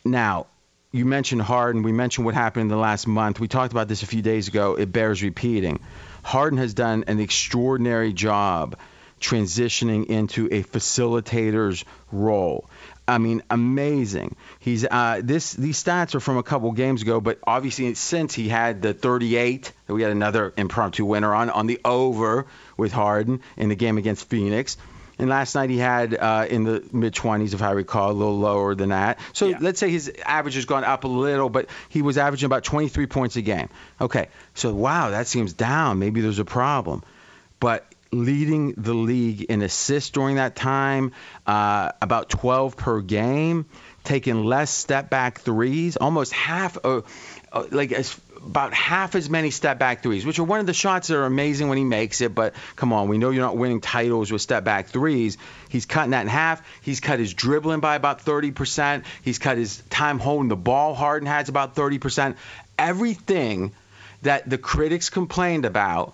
Now, 0.05 0.45
you 0.91 1.03
mentioned 1.03 1.41
Harden. 1.41 1.81
We 1.81 1.93
mentioned 1.93 2.27
what 2.27 2.35
happened 2.35 2.61
in 2.61 2.67
the 2.67 2.77
last 2.77 3.07
month. 3.07 3.39
We 3.39 3.47
talked 3.47 3.73
about 3.73 3.87
this 3.87 4.03
a 4.03 4.05
few 4.05 4.21
days 4.21 4.49
ago. 4.49 4.75
It 4.75 4.91
bears 4.91 5.23
repeating. 5.23 5.79
Harden 6.21 6.59
has 6.59 6.75
done 6.75 7.05
an 7.07 7.19
extraordinary 7.19 8.13
job 8.13 8.77
transitioning 9.19 10.05
into 10.05 10.47
a 10.51 10.61
facilitator's 10.61 11.83
role. 12.11 12.69
I 13.07 13.17
mean, 13.19 13.43
amazing. 13.51 14.35
He's 14.59 14.83
uh, 14.85 15.21
this. 15.23 15.53
These 15.53 15.83
stats 15.83 16.15
are 16.15 16.19
from 16.19 16.37
a 16.37 16.43
couple 16.43 16.71
games 16.71 17.01
ago, 17.03 17.21
but 17.21 17.39
obviously 17.45 17.93
since 17.93 18.33
he 18.33 18.49
had 18.49 18.81
the 18.81 18.93
38, 18.93 19.71
we 19.87 20.01
had 20.01 20.11
another 20.11 20.53
impromptu 20.57 21.05
winner 21.05 21.33
on 21.33 21.49
on 21.51 21.67
the 21.67 21.79
over 21.85 22.47
with 22.77 22.91
Harden 22.91 23.41
in 23.57 23.69
the 23.69 23.75
game 23.75 23.97
against 23.97 24.27
Phoenix. 24.29 24.77
And 25.17 25.29
last 25.29 25.55
night 25.55 25.69
he 25.69 25.77
had 25.77 26.13
uh, 26.13 26.45
in 26.49 26.63
the 26.65 26.83
mid 26.91 27.13
20s, 27.13 27.53
if 27.53 27.61
I 27.61 27.71
recall, 27.71 28.11
a 28.11 28.13
little 28.13 28.37
lower 28.37 28.75
than 28.75 28.89
that. 28.89 29.19
So 29.31 29.47
Yeah. 29.47 29.59
let's 29.61 29.79
say 29.79 29.89
his 29.89 30.11
average 30.25 30.55
has 30.55 30.65
gone 30.65 30.83
up 30.83 31.05
a 31.05 31.07
little, 31.07 31.49
but 31.49 31.69
he 31.87 32.01
was 32.01 32.17
averaging 32.17 32.47
about 32.47 32.65
23 32.65 33.05
points 33.05 33.37
a 33.37 33.41
game. 33.41 33.69
Okay, 34.01 34.27
so 34.55 34.73
wow, 34.73 35.11
that 35.11 35.27
seems 35.27 35.53
down. 35.53 35.99
Maybe 35.99 36.19
there's 36.19 36.39
a 36.39 36.43
problem. 36.45 37.01
But 37.61 37.85
leading 38.23 38.73
the 38.73 38.93
league 38.93 39.43
in 39.43 39.61
assists 39.61 40.09
during 40.09 40.35
that 40.35 40.55
time, 40.55 41.11
uh, 41.45 41.91
about 42.01 42.29
12 42.29 42.77
per 42.77 43.01
game, 43.01 43.65
taking 44.03 44.43
less 44.43 44.69
step 44.69 45.09
back 45.09 45.39
threes, 45.39 45.97
almost 45.97 46.31
half, 46.31 46.77
uh, 46.83 47.01
like 47.71 47.91
as, 47.91 48.19
about 48.37 48.73
half 48.73 49.15
as 49.15 49.29
many 49.29 49.49
step 49.49 49.79
back 49.79 50.03
threes, 50.03 50.25
which 50.25 50.39
are 50.39 50.43
one 50.43 50.59
of 50.59 50.65
the 50.65 50.73
shots 50.73 51.07
that 51.07 51.17
are 51.17 51.25
amazing 51.25 51.67
when 51.67 51.77
he 51.77 51.83
makes 51.83 52.21
it. 52.21 52.35
But 52.35 52.53
come 52.75 52.93
on, 52.93 53.09
we 53.09 53.17
know 53.17 53.31
you're 53.31 53.43
not 53.43 53.57
winning 53.57 53.81
titles 53.81 54.31
with 54.31 54.41
step 54.41 54.63
back 54.63 54.87
threes. 54.87 55.37
He's 55.69 55.85
cutting 55.85 56.11
that 56.11 56.21
in 56.21 56.27
half. 56.27 56.61
He's 56.81 56.99
cut 56.99 57.19
his 57.19 57.33
dribbling 57.33 57.79
by 57.79 57.95
about 57.95 58.23
30%. 58.23 59.03
He's 59.23 59.39
cut 59.39 59.57
his 59.57 59.81
time 59.89 60.19
holding 60.19 60.49
the 60.49 60.55
ball. 60.55 60.93
Harden 60.93 61.27
has 61.27 61.49
about 61.49 61.75
30%. 61.75 62.35
Everything 62.77 63.71
that 64.21 64.49
the 64.49 64.57
critics 64.57 65.09
complained 65.09 65.65
about 65.65 66.13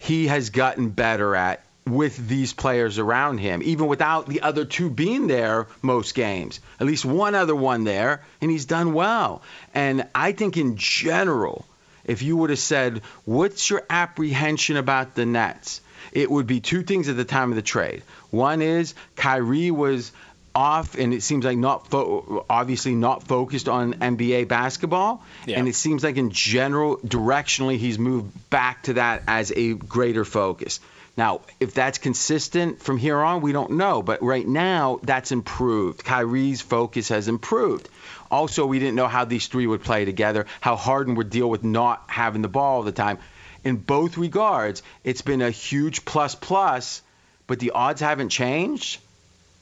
he 0.00 0.26
has 0.28 0.48
gotten 0.48 0.88
better 0.88 1.36
at 1.36 1.62
with 1.86 2.16
these 2.26 2.54
players 2.54 2.98
around 2.98 3.38
him, 3.38 3.62
even 3.62 3.86
without 3.86 4.26
the 4.26 4.40
other 4.40 4.64
two 4.64 4.88
being 4.88 5.26
there 5.26 5.66
most 5.82 6.14
games. 6.14 6.58
At 6.80 6.86
least 6.86 7.04
one 7.04 7.34
other 7.34 7.54
one 7.54 7.84
there, 7.84 8.24
and 8.40 8.50
he's 8.50 8.64
done 8.64 8.94
well. 8.94 9.42
And 9.74 10.08
I 10.14 10.32
think 10.32 10.56
in 10.56 10.76
general, 10.76 11.66
if 12.04 12.22
you 12.22 12.36
would 12.38 12.50
have 12.50 12.58
said, 12.58 13.02
What's 13.26 13.68
your 13.68 13.84
apprehension 13.90 14.78
about 14.78 15.14
the 15.14 15.26
Nets? 15.26 15.82
It 16.12 16.30
would 16.30 16.46
be 16.46 16.60
two 16.60 16.82
things 16.82 17.08
at 17.10 17.16
the 17.16 17.24
time 17.24 17.50
of 17.50 17.56
the 17.56 17.62
trade. 17.62 18.02
One 18.30 18.62
is 18.62 18.94
Kyrie 19.16 19.70
was 19.70 20.12
off, 20.60 20.94
and 20.94 21.14
it 21.14 21.22
seems 21.22 21.44
like 21.44 21.56
not 21.56 21.86
fo- 21.88 22.44
obviously 22.50 22.94
not 22.94 23.22
focused 23.22 23.68
on 23.68 23.94
NBA 23.94 24.46
basketball. 24.46 25.24
Yeah. 25.46 25.58
And 25.58 25.66
it 25.66 25.74
seems 25.74 26.04
like 26.04 26.16
in 26.18 26.30
general, 26.30 26.98
directionally, 26.98 27.78
he's 27.78 27.98
moved 27.98 28.50
back 28.50 28.82
to 28.84 28.94
that 28.94 29.22
as 29.26 29.52
a 29.56 29.72
greater 29.72 30.24
focus. 30.24 30.80
Now, 31.16 31.40
if 31.58 31.72
that's 31.72 31.98
consistent 31.98 32.82
from 32.82 32.98
here 32.98 33.18
on, 33.18 33.40
we 33.40 33.52
don't 33.52 33.72
know. 33.72 34.02
But 34.02 34.22
right 34.22 34.46
now, 34.46 35.00
that's 35.02 35.32
improved. 35.32 36.04
Kyrie's 36.04 36.60
focus 36.60 37.08
has 37.08 37.26
improved. 37.26 37.88
Also, 38.30 38.66
we 38.66 38.78
didn't 38.78 38.96
know 38.96 39.08
how 39.08 39.24
these 39.24 39.46
three 39.48 39.66
would 39.66 39.82
play 39.82 40.04
together, 40.04 40.46
how 40.60 40.76
Harden 40.76 41.14
would 41.16 41.30
deal 41.30 41.48
with 41.48 41.64
not 41.64 42.04
having 42.06 42.42
the 42.42 42.48
ball 42.48 42.76
all 42.76 42.82
the 42.82 42.92
time. 42.92 43.18
In 43.64 43.76
both 43.76 44.18
regards, 44.18 44.82
it's 45.04 45.22
been 45.22 45.42
a 45.42 45.50
huge 45.50 46.04
plus 46.04 46.34
plus, 46.34 47.02
but 47.46 47.58
the 47.58 47.72
odds 47.72 48.00
haven't 48.00 48.28
changed. 48.28 49.00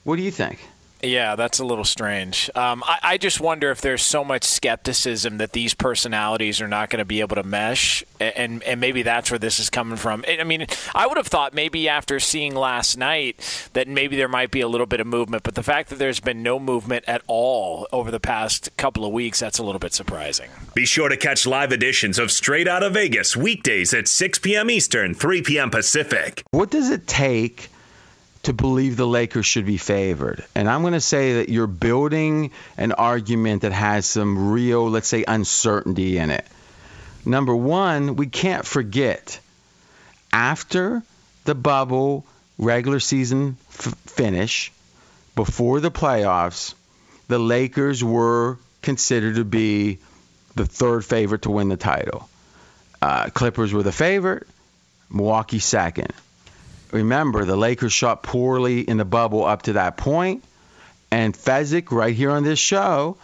What 0.05 0.17
do 0.17 0.23
you 0.23 0.31
think? 0.31 0.59
Yeah, 1.03 1.37
that's 1.37 1.59
a 1.59 1.65
little 1.65 1.85
strange. 1.85 2.51
Um, 2.55 2.83
I, 2.85 2.99
I 3.03 3.19
just 3.19 3.41
wonder 3.41 3.71
if 3.71 3.81
there's 3.81 4.03
so 4.03 4.25
much 4.25 4.45
skepticism 4.45 5.39
that 5.39 5.53
these 5.53 5.75
personalities 5.75 6.61
are 6.61 6.69
not 6.69 6.91
going 6.91 6.99
to 6.99 7.05
be 7.05 7.21
able 7.21 7.37
to 7.37 7.43
mesh, 7.43 8.03
and 8.19 8.63
and 8.65 8.81
maybe 8.81 9.03
that's 9.03 9.31
where 9.31 9.39
this 9.39 9.61
is 9.61 9.71
coming 9.71 9.97
from. 9.97 10.25
I 10.27 10.39
I 10.41 10.45
mean, 10.45 10.67
I 10.95 11.07
would 11.07 11.17
have 11.17 11.27
thought 11.27 11.55
maybe 11.55 11.89
after 11.89 12.19
seeing 12.19 12.55
last 12.55 12.97
night 12.97 13.69
that 13.75 13.87
maybe 13.87 14.17
there 14.17 14.29
might 14.29 14.51
be 14.51 14.61
a 14.61 14.69
little 14.69 14.87
bit 14.87 15.01
of 15.01 15.07
movement, 15.07 15.43
but 15.45 15.55
the 15.55 15.63
fact 15.63 15.91
that 15.91 15.99
there's 15.99 16.21
been 16.21 16.43
no 16.43 16.59
movement 16.59 17.05
at 17.07 17.23
all 17.27 17.87
over 17.93 18.11
the 18.11 18.21
past 18.21 18.77
couple 18.77 19.05
of 19.05 19.13
weeks, 19.13 19.39
that's 19.39 19.59
a 19.59 19.63
little 19.63 19.79
bit 19.79 19.93
surprising. 19.93 20.51
Be 20.75 20.87
sure 20.87 21.09
to 21.09 21.17
catch 21.17 21.47
live 21.47 21.73
editions 21.73 22.19
of 22.19 22.31
Straight 22.31 22.67
Outta 22.67 22.91
Vegas 22.91 23.37
weekdays 23.37 23.95
at 23.95 24.09
6 24.09 24.39
p.m. 24.41 24.71
Eastern, 24.71 25.15
3 25.15 25.43
p.m. 25.43 25.71
Pacific. 25.71 26.43
What 26.51 26.71
does 26.71 26.91
it 26.91 27.07
take 27.07 27.69
to 28.49 28.55
believe 28.55 28.97
the 28.97 29.07
Lakers 29.07 29.45
should 29.45 29.67
be 29.67 29.77
favored? 29.77 30.43
And 30.55 30.71
I'm 30.71 30.81
going 30.81 30.95
to 30.95 31.03
say 31.03 31.35
that 31.35 31.51
you're 31.51 31.67
building 31.67 32.51
an 32.79 32.93
argument 32.93 33.61
that 33.61 33.73
has 33.73 34.07
some 34.07 34.51
real, 34.53 34.89
let's 34.89 35.07
say, 35.07 35.23
uncertainty 35.29 36.17
in 36.17 36.31
it. 36.31 36.47
Number 37.27 37.55
one, 37.55 38.17
we 38.17 38.27
can't 38.27 38.65
forget 38.65 39.39
after 40.33 41.03
the 41.45 41.55
bubble 41.55 42.25
regular 42.57 43.01
season 43.01 43.59
f- 43.69 43.95
finish, 44.07 44.73
before 45.37 45.81
the 45.81 45.91
playoffs, 45.91 46.73
the 47.29 47.39
Lakers 47.39 48.03
were 48.03 48.57
considered 48.81 49.35
to 49.35 49.45
be 49.45 49.99
the 50.55 50.65
third 50.65 51.05
favorite 51.05 51.43
to 51.43 51.51
win 51.51 51.69
the 51.69 51.77
title. 51.77 52.31
Uh, 53.03 53.29
Clippers 53.29 53.75
were 53.75 53.83
the 53.83 53.93
favorite, 53.93 54.47
Milwaukee 55.11 55.59
second 55.59 56.15
remember 56.93 57.45
the 57.45 57.57
Lakers 57.57 57.93
shot 57.93 58.23
poorly 58.23 58.81
in 58.81 58.97
the 58.97 59.05
bubble 59.05 59.45
up 59.45 59.63
to 59.63 59.75
that 59.75 59.97
point, 59.97 60.45
and 61.11 61.35
Fezzik 61.35 61.91
right 61.93 62.15
here 62.15 62.31
on 62.31 62.45
this 62.45 62.59
show 62.59 63.17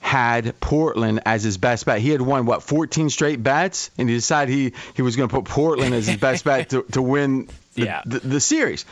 had 0.00 0.58
Portland 0.60 1.20
as 1.26 1.42
his 1.42 1.58
best 1.58 1.84
bet. 1.86 1.98
He 2.00 2.10
had 2.10 2.20
won 2.20 2.46
what 2.46 2.62
14 2.62 3.10
straight 3.10 3.42
bets, 3.42 3.90
and 3.98 4.08
he 4.08 4.14
decided 4.14 4.52
he 4.54 4.72
he 4.94 5.02
was 5.02 5.16
going 5.16 5.28
to 5.28 5.34
put 5.34 5.44
Portland 5.46 5.94
as 5.94 6.06
his 6.06 6.16
best 6.18 6.44
bet 6.44 6.70
to, 6.70 6.82
to 6.92 7.02
win 7.02 7.48
the, 7.74 7.82
Yeah. 7.84 8.02
the, 8.06 8.20
the 8.20 8.40
series. 8.40 8.84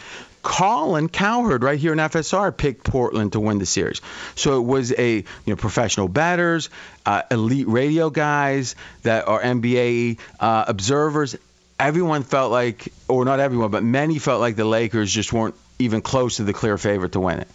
Colin 0.42 1.08
Cowherd 1.08 1.62
right 1.62 1.78
here 1.78 1.92
in 1.92 1.98
FSR 1.98 2.54
picked 2.54 2.84
Portland 2.84 3.32
to 3.32 3.40
win 3.40 3.58
the 3.58 3.64
series. 3.64 4.02
So 4.34 4.58
it 4.58 4.64
was 4.64 4.92
a 4.92 5.16
you 5.18 5.24
know 5.46 5.56
professional 5.56 6.08
batters, 6.08 6.68
uh, 7.06 7.22
elite 7.30 7.68
radio 7.68 8.10
guys 8.10 8.74
that 9.04 9.26
are 9.28 9.40
NBA 9.40 10.18
uh, 10.40 10.64
observers. 10.68 11.36
Everyone 11.78 12.22
felt 12.22 12.52
like, 12.52 12.92
or 13.08 13.24
not 13.24 13.40
everyone, 13.40 13.70
but 13.70 13.82
many 13.82 14.18
felt 14.18 14.40
like 14.40 14.56
the 14.56 14.64
Lakers 14.64 15.12
just 15.12 15.32
weren't 15.32 15.54
even 15.78 16.00
close 16.00 16.36
to 16.36 16.44
the 16.44 16.52
clear 16.52 16.78
favorite 16.78 17.12
to 17.12 17.20
win 17.20 17.40
it. 17.40 17.48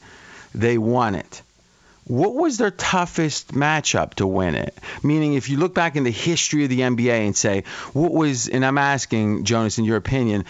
They 0.54 0.78
won 0.78 1.16
it. 1.16 1.42
What 2.06 2.34
was 2.34 2.58
their 2.58 2.72
toughest 2.72 3.54
matchup 3.54 4.16
to 4.16 4.26
win 4.26 4.56
it? 4.56 4.76
Meaning, 5.04 5.36
if 5.36 5.48
you 5.50 5.58
look 5.58 5.76
back 5.76 5.96
in 5.96 6.04
the 6.04 6.12
history 6.12 6.64
of 6.64 6.70
the 6.70 6.80
NBA 6.80 7.26
and 7.26 7.38
say, 7.38 7.64
what 7.94 8.12
was, 8.12 8.48
and 8.50 8.66
I'm 8.66 8.80
asking, 8.80 9.44
Jonas, 9.44 9.78
in 9.78 9.86
your 9.86 9.98
opinion, 9.98 10.46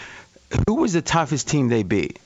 who 0.66 0.76
was 0.76 0.94
the 0.94 1.02
toughest 1.02 1.48
team 1.48 1.68
they 1.68 1.82
beat? 1.82 2.18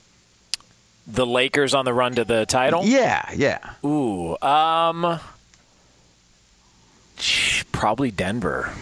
The 1.07 1.25
Lakers 1.25 1.73
on 1.73 1.85
the 1.85 1.93
run 1.93 2.15
to 2.15 2.23
the 2.23 2.45
title. 2.45 2.85
Yeah, 2.85 3.29
yeah. 3.35 3.59
Ooh, 3.83 4.37
um, 4.41 5.19
probably 7.71 8.11
Denver. 8.11 8.73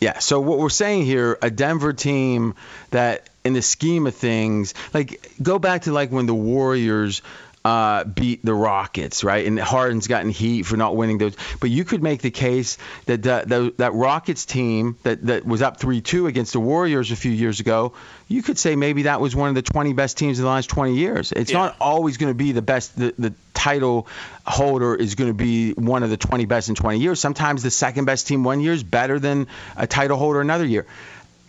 Yeah. 0.00 0.18
So 0.18 0.40
what 0.40 0.58
we're 0.58 0.68
saying 0.68 1.04
here, 1.04 1.38
a 1.42 1.50
Denver 1.50 1.92
team 1.92 2.54
that, 2.90 3.28
in 3.44 3.52
the 3.54 3.62
scheme 3.62 4.06
of 4.06 4.14
things, 4.14 4.74
like 4.92 5.32
go 5.42 5.58
back 5.58 5.82
to 5.82 5.92
like 5.92 6.10
when 6.10 6.26
the 6.26 6.34
Warriors 6.34 7.22
uh, 7.68 8.04
beat 8.04 8.42
the 8.42 8.54
Rockets, 8.54 9.22
right? 9.24 9.46
And 9.46 9.58
Harden's 9.58 10.06
gotten 10.06 10.30
heat 10.30 10.62
for 10.62 10.76
not 10.78 10.96
winning 10.96 11.18
those. 11.18 11.36
But 11.60 11.68
you 11.68 11.84
could 11.84 12.02
make 12.02 12.22
the 12.22 12.30
case 12.30 12.78
that 13.06 13.24
that, 13.24 13.48
that, 13.50 13.76
that 13.78 13.92
Rockets 13.92 14.46
team 14.46 14.96
that, 15.02 15.26
that 15.26 15.44
was 15.44 15.60
up 15.60 15.78
3-2 15.78 16.28
against 16.28 16.54
the 16.54 16.60
Warriors 16.60 17.10
a 17.10 17.16
few 17.16 17.30
years 17.32 17.60
ago, 17.60 17.92
you 18.26 18.42
could 18.42 18.58
say 18.58 18.74
maybe 18.74 19.02
that 19.02 19.20
was 19.20 19.36
one 19.36 19.50
of 19.50 19.54
the 19.54 19.62
20 19.62 19.92
best 19.92 20.16
teams 20.16 20.38
in 20.38 20.44
the 20.44 20.50
last 20.50 20.70
20 20.70 20.94
years. 20.96 21.30
It's 21.32 21.50
Yeah. 21.50 21.58
not 21.58 21.76
always 21.78 22.16
going 22.16 22.30
to 22.30 22.38
be 22.38 22.52
the 22.52 22.62
best. 22.62 22.96
The, 22.98 23.14
the 23.18 23.34
title 23.52 24.06
holder 24.46 24.94
is 24.94 25.14
going 25.14 25.30
to 25.30 25.34
be 25.34 25.72
one 25.72 26.02
of 26.02 26.10
the 26.10 26.16
20 26.16 26.46
best 26.46 26.70
in 26.70 26.74
20 26.74 27.00
years. 27.00 27.20
Sometimes 27.20 27.62
the 27.62 27.70
second 27.70 28.06
best 28.06 28.26
team 28.28 28.44
one 28.44 28.60
year 28.60 28.72
is 28.72 28.82
better 28.82 29.18
than 29.18 29.46
a 29.76 29.86
title 29.86 30.16
holder 30.16 30.40
another 30.40 30.64
year. 30.64 30.86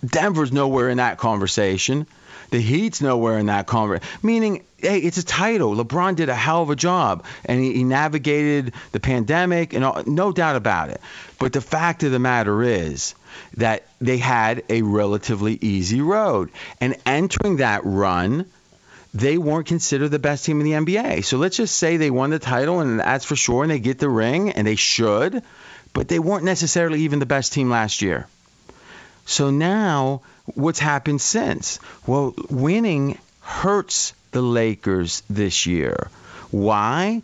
Denver's 0.05 0.51
nowhere 0.51 0.89
in 0.89 0.97
that 0.97 1.17
conversation. 1.17 2.07
The 2.51 2.59
Heat's 2.59 3.01
nowhere 3.01 3.37
in 3.37 3.47
that 3.47 3.67
conversation. 3.67 4.09
Meaning, 4.23 4.63
hey, 4.77 4.99
it's 4.99 5.17
a 5.17 5.25
title. 5.25 5.75
LeBron 5.75 6.15
did 6.15 6.29
a 6.29 6.35
hell 6.35 6.63
of 6.63 6.69
a 6.69 6.75
job, 6.75 7.25
and 7.45 7.61
he, 7.61 7.73
he 7.73 7.83
navigated 7.83 8.73
the 8.91 8.99
pandemic, 8.99 9.73
and 9.73 9.83
all, 9.83 10.03
no 10.05 10.31
doubt 10.31 10.55
about 10.55 10.89
it. 10.89 11.01
But 11.37 11.53
the 11.53 11.61
fact 11.61 12.03
of 12.03 12.11
the 12.11 12.19
matter 12.19 12.63
is 12.63 13.13
that 13.57 13.85
they 14.01 14.17
had 14.17 14.63
a 14.69 14.81
relatively 14.81 15.57
easy 15.61 16.01
road, 16.01 16.49
and 16.81 16.95
entering 17.05 17.57
that 17.57 17.81
run, 17.83 18.45
they 19.13 19.37
weren't 19.37 19.67
considered 19.67 20.09
the 20.09 20.19
best 20.19 20.45
team 20.45 20.61
in 20.61 20.65
the 20.65 20.93
NBA. 20.93 21.23
So 21.25 21.37
let's 21.37 21.57
just 21.57 21.75
say 21.75 21.97
they 21.97 22.11
won 22.11 22.29
the 22.29 22.39
title, 22.39 22.79
and 22.79 22.99
that's 22.99 23.25
for 23.25 23.35
sure, 23.35 23.63
and 23.63 23.71
they 23.71 23.79
get 23.79 23.99
the 23.99 24.09
ring, 24.09 24.51
and 24.51 24.65
they 24.65 24.75
should, 24.75 25.43
but 25.93 26.07
they 26.07 26.19
weren't 26.19 26.43
necessarily 26.43 27.01
even 27.01 27.19
the 27.19 27.25
best 27.25 27.53
team 27.53 27.69
last 27.69 28.01
year. 28.01 28.27
So 29.29 29.51
now, 29.51 30.23
what's 30.55 30.79
happened 30.79 31.21
since? 31.21 31.79
Well, 32.07 32.33
winning 32.49 33.19
hurts 33.41 34.13
the 34.31 34.41
Lakers 34.41 35.21
this 35.29 35.67
year. 35.67 36.09
Why? 36.49 37.21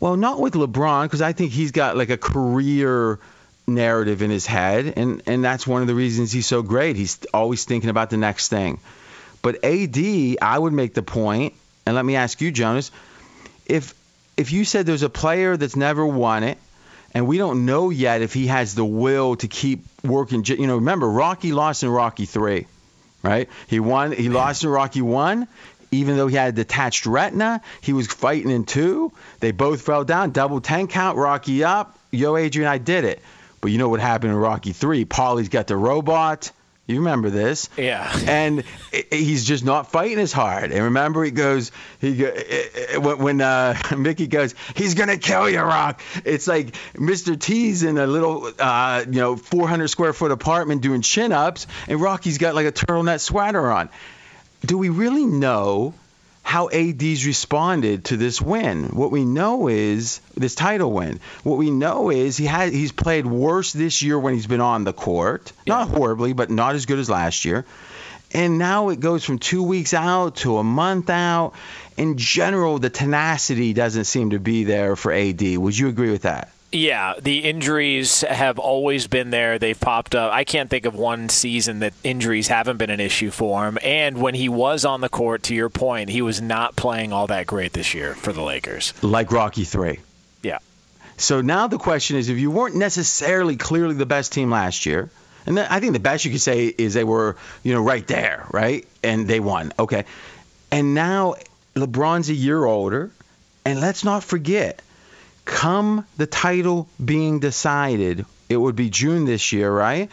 Well, 0.00 0.16
not 0.16 0.40
with 0.40 0.54
LeBron, 0.54 1.04
because 1.04 1.20
I 1.20 1.34
think 1.34 1.52
he's 1.52 1.72
got 1.72 1.94
like 1.94 2.08
a 2.08 2.16
career 2.16 3.18
narrative 3.66 4.22
in 4.22 4.30
his 4.30 4.46
head, 4.46 4.94
and, 4.96 5.22
and 5.26 5.44
that's 5.44 5.66
one 5.66 5.82
of 5.82 5.88
the 5.88 5.94
reasons 5.94 6.32
he's 6.32 6.46
so 6.46 6.62
great. 6.62 6.96
He's 6.96 7.18
always 7.34 7.66
thinking 7.66 7.90
about 7.90 8.08
the 8.08 8.16
next 8.16 8.48
thing. 8.48 8.78
But 9.42 9.62
AD, 9.62 9.98
I 10.40 10.58
would 10.58 10.72
make 10.72 10.94
the 10.94 11.02
point, 11.02 11.52
and 11.84 11.94
let 11.94 12.04
me 12.04 12.16
ask 12.16 12.40
you, 12.40 12.50
Jonas, 12.50 12.90
if 13.66 13.92
if 14.38 14.52
you 14.52 14.64
said 14.64 14.86
there's 14.86 15.02
a 15.02 15.10
player 15.10 15.56
that's 15.58 15.76
never 15.76 16.06
won 16.06 16.44
it, 16.44 16.56
and 17.16 17.26
we 17.26 17.38
don't 17.38 17.64
know 17.64 17.88
yet 17.88 18.20
if 18.20 18.34
he 18.34 18.48
has 18.48 18.74
the 18.74 18.84
will 18.84 19.36
to 19.36 19.48
keep 19.48 19.86
working. 20.04 20.44
You 20.44 20.66
know, 20.66 20.74
remember 20.74 21.08
Rocky 21.08 21.50
lost 21.50 21.82
in 21.82 21.88
Rocky 21.88 22.26
three, 22.26 22.66
right? 23.22 23.48
He 23.68 23.80
won. 23.80 24.12
He 24.12 24.28
lost 24.28 24.64
in 24.64 24.68
Rocky 24.68 25.00
one. 25.00 25.48
Even 25.90 26.18
though 26.18 26.26
he 26.26 26.36
had 26.36 26.50
a 26.50 26.52
detached 26.52 27.06
retina, 27.06 27.62
he 27.80 27.94
was 27.94 28.06
fighting 28.06 28.50
in 28.50 28.64
two. 28.64 29.12
They 29.40 29.52
both 29.52 29.80
fell 29.80 30.04
down. 30.04 30.32
Double 30.32 30.60
ten 30.60 30.88
count. 30.88 31.16
Rocky 31.16 31.64
up. 31.64 31.98
Yo, 32.10 32.36
Adrian, 32.36 32.68
I 32.68 32.76
did 32.76 33.04
it. 33.04 33.22
But 33.62 33.70
you 33.70 33.78
know 33.78 33.88
what 33.88 34.00
happened 34.00 34.32
in 34.32 34.38
Rocky 34.38 34.72
three? 34.72 35.06
Paulie's 35.06 35.48
got 35.48 35.68
the 35.68 35.76
robot. 35.76 36.52
You 36.86 36.98
remember 36.98 37.30
this? 37.30 37.68
Yeah. 37.76 38.08
and 38.28 38.62
he's 39.10 39.44
just 39.44 39.64
not 39.64 39.90
fighting 39.90 40.20
as 40.20 40.32
hard. 40.32 40.70
And 40.70 40.84
remember, 40.84 41.24
he 41.24 41.32
goes, 41.32 41.72
he 42.00 42.14
go, 42.16 42.32
when 43.00 43.18
when, 43.18 43.40
uh, 43.40 43.76
Mickey 43.98 44.28
goes, 44.28 44.54
he's 44.76 44.94
gonna 44.94 45.16
kill 45.16 45.50
you, 45.50 45.60
Rock. 45.60 46.00
It's 46.24 46.46
like 46.46 46.74
Mr. 46.94 47.38
T's 47.38 47.82
in 47.82 47.98
a 47.98 48.06
little, 48.06 48.52
uh, 48.58 49.04
you 49.04 49.20
know, 49.20 49.34
400 49.36 49.88
square 49.88 50.12
foot 50.12 50.30
apartment 50.30 50.80
doing 50.82 51.02
chin 51.02 51.32
ups, 51.32 51.66
and 51.88 52.00
Rocky's 52.00 52.38
got 52.38 52.54
like 52.54 52.66
a 52.66 52.72
turtleneck 52.72 53.20
sweater 53.20 53.68
on. 53.70 53.88
Do 54.64 54.78
we 54.78 54.88
really 54.88 55.26
know? 55.26 55.92
How 56.46 56.68
AD's 56.68 57.26
responded 57.26 58.04
to 58.04 58.16
this 58.16 58.40
win. 58.40 58.84
What 58.90 59.10
we 59.10 59.24
know 59.24 59.66
is 59.66 60.20
this 60.36 60.54
title 60.54 60.92
win. 60.92 61.18
What 61.42 61.58
we 61.58 61.72
know 61.72 62.08
is 62.10 62.36
he 62.36 62.46
had 62.46 62.72
he's 62.72 62.92
played 62.92 63.26
worse 63.26 63.72
this 63.72 64.00
year 64.00 64.16
when 64.16 64.34
he's 64.34 64.46
been 64.46 64.60
on 64.60 64.84
the 64.84 64.92
court. 64.92 65.52
Not 65.66 65.88
horribly, 65.88 66.34
but 66.34 66.48
not 66.48 66.76
as 66.76 66.86
good 66.86 67.00
as 67.00 67.10
last 67.10 67.44
year. 67.44 67.64
And 68.32 68.58
now 68.58 68.90
it 68.90 69.00
goes 69.00 69.24
from 69.24 69.40
two 69.40 69.64
weeks 69.64 69.92
out 69.92 70.36
to 70.36 70.58
a 70.58 70.62
month 70.62 71.10
out. 71.10 71.54
In 71.96 72.16
general, 72.16 72.78
the 72.78 72.90
tenacity 72.90 73.72
doesn't 73.72 74.04
seem 74.04 74.30
to 74.30 74.38
be 74.38 74.62
there 74.62 74.94
for 74.94 75.10
AD. 75.10 75.42
Would 75.42 75.76
you 75.76 75.88
agree 75.88 76.12
with 76.12 76.22
that? 76.22 76.52
Yeah, 76.72 77.14
the 77.20 77.44
injuries 77.44 78.22
have 78.22 78.58
always 78.58 79.06
been 79.06 79.30
there. 79.30 79.58
They've 79.58 79.78
popped 79.78 80.14
up. 80.14 80.32
I 80.32 80.44
can't 80.44 80.68
think 80.68 80.84
of 80.84 80.94
one 80.94 81.28
season 81.28 81.78
that 81.78 81.94
injuries 82.02 82.48
haven't 82.48 82.76
been 82.76 82.90
an 82.90 83.00
issue 83.00 83.30
for 83.30 83.66
him. 83.66 83.78
And 83.82 84.18
when 84.18 84.34
he 84.34 84.48
was 84.48 84.84
on 84.84 85.00
the 85.00 85.08
court, 85.08 85.44
to 85.44 85.54
your 85.54 85.70
point, 85.70 86.10
he 86.10 86.22
was 86.22 86.40
not 86.40 86.74
playing 86.74 87.12
all 87.12 87.28
that 87.28 87.46
great 87.46 87.72
this 87.72 87.94
year 87.94 88.14
for 88.14 88.32
the 88.32 88.42
Lakers. 88.42 88.92
Like 89.02 89.30
Rocky 89.32 89.64
3. 89.64 90.00
Yeah. 90.42 90.58
So 91.16 91.40
now 91.40 91.68
the 91.68 91.78
question 91.78 92.16
is 92.16 92.28
if 92.28 92.38
you 92.38 92.50
weren't 92.50 92.76
necessarily 92.76 93.56
clearly 93.56 93.94
the 93.94 94.04
best 94.04 94.32
team 94.32 94.50
last 94.50 94.86
year, 94.86 95.08
and 95.46 95.58
I 95.58 95.78
think 95.78 95.92
the 95.92 96.00
best 96.00 96.24
you 96.24 96.32
could 96.32 96.40
say 96.40 96.66
is 96.66 96.92
they 96.92 97.04
were, 97.04 97.36
you 97.62 97.72
know, 97.72 97.80
right 97.80 98.06
there, 98.06 98.46
right? 98.50 98.86
And 99.04 99.28
they 99.28 99.38
won. 99.38 99.72
Okay. 99.78 100.04
And 100.72 100.94
now 100.94 101.36
LeBron's 101.76 102.28
a 102.28 102.34
year 102.34 102.64
older, 102.64 103.10
and 103.64 103.80
let's 103.80 104.04
not 104.04 104.24
forget, 104.24 104.82
come 105.46 106.06
the 106.18 106.26
title 106.26 106.88
being 107.02 107.40
decided, 107.40 108.26
it 108.50 108.56
would 108.56 108.76
be 108.76 108.90
June 108.90 109.24
this 109.24 109.52
year, 109.52 109.72
right? 109.72 110.10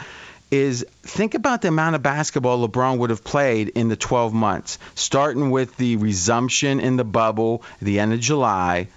Is 0.49 0.85
think 1.01 1.33
about 1.33 1.61
the 1.61 1.67
amount 1.67 1.95
of 1.95 2.03
basketball 2.03 2.65
LeBron 2.65 2.99
would 2.99 3.09
have 3.09 3.23
played 3.23 3.69
in 3.69 3.89
the 3.89 3.95
12 3.95 4.33
months, 4.33 4.77
starting 4.95 5.51
with 5.51 5.75
the 5.77 5.97
resumption 5.97 6.79
in 6.79 6.95
the 6.95 7.03
bubble, 7.03 7.63
the 7.81 7.99
end 7.99 8.13
of 8.13 8.19
July, 8.19 8.87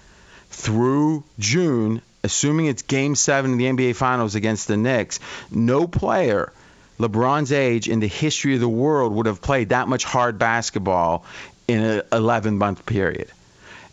through 0.51 1.23
June, 1.39 2.01
assuming 2.23 2.67
it's 2.67 2.83
game 2.83 3.15
seven 3.15 3.53
in 3.53 3.57
the 3.57 3.65
NBA 3.65 3.95
Finals 3.95 4.35
against 4.35 4.67
the 4.67 4.77
Knicks, 4.77 5.19
no 5.51 5.87
player 5.87 6.53
LeBron's 6.99 7.51
age 7.51 7.87
in 7.87 7.99
the 7.99 8.07
history 8.07 8.55
of 8.55 8.59
the 8.59 8.69
world 8.69 9.13
would 9.13 9.25
have 9.25 9.41
played 9.41 9.69
that 9.69 9.87
much 9.87 10.03
hard 10.03 10.39
basketball 10.39 11.25
in 11.67 11.81
an 11.81 12.01
11 12.11 12.57
month 12.57 12.85
period. 12.85 13.29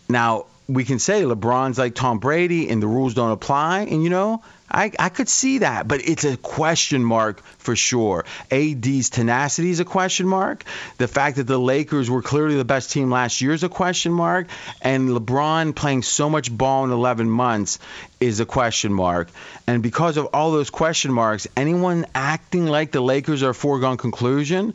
Now, 0.09 0.45
we 0.67 0.83
can 0.83 0.99
say 0.99 1.21
LeBron's 1.21 1.77
like 1.77 1.95
Tom 1.95 2.19
Brady 2.19 2.69
and 2.69 2.81
the 2.81 2.87
rules 2.87 3.13
don't 3.13 3.31
apply, 3.31 3.81
and 3.81 4.03
you 4.03 4.09
know, 4.09 4.41
I, 4.69 4.91
I 4.97 5.09
could 5.09 5.29
see 5.29 5.59
that, 5.59 5.87
but 5.87 6.01
it's 6.01 6.25
a 6.25 6.37
question 6.37 7.03
mark 7.03 7.43
for 7.59 7.75
sure. 7.75 8.25
AD's 8.49 9.09
tenacity 9.11 9.69
is 9.69 9.79
a 9.79 9.85
question 9.85 10.27
mark. 10.27 10.63
The 10.97 11.07
fact 11.07 11.37
that 11.37 11.45
the 11.45 11.59
Lakers 11.59 12.09
were 12.09 12.23
clearly 12.23 12.55
the 12.55 12.65
best 12.65 12.91
team 12.91 13.11
last 13.11 13.41
year 13.41 13.53
is 13.53 13.63
a 13.63 13.69
question 13.69 14.11
mark. 14.11 14.47
And 14.81 15.09
LeBron 15.09 15.75
playing 15.75 16.01
so 16.01 16.29
much 16.29 16.55
ball 16.55 16.83
in 16.83 16.91
11 16.91 17.29
months 17.29 17.77
is 18.19 18.39
a 18.39 18.45
question 18.45 18.91
mark. 18.91 19.29
And 19.67 19.83
because 19.83 20.17
of 20.17 20.29
all 20.33 20.51
those 20.51 20.71
question 20.71 21.13
marks, 21.13 21.47
anyone 21.55 22.07
acting 22.15 22.65
like 22.65 22.91
the 22.91 23.01
Lakers 23.01 23.43
are 23.43 23.51
a 23.51 23.55
foregone 23.55 23.97
conclusion, 23.97 24.73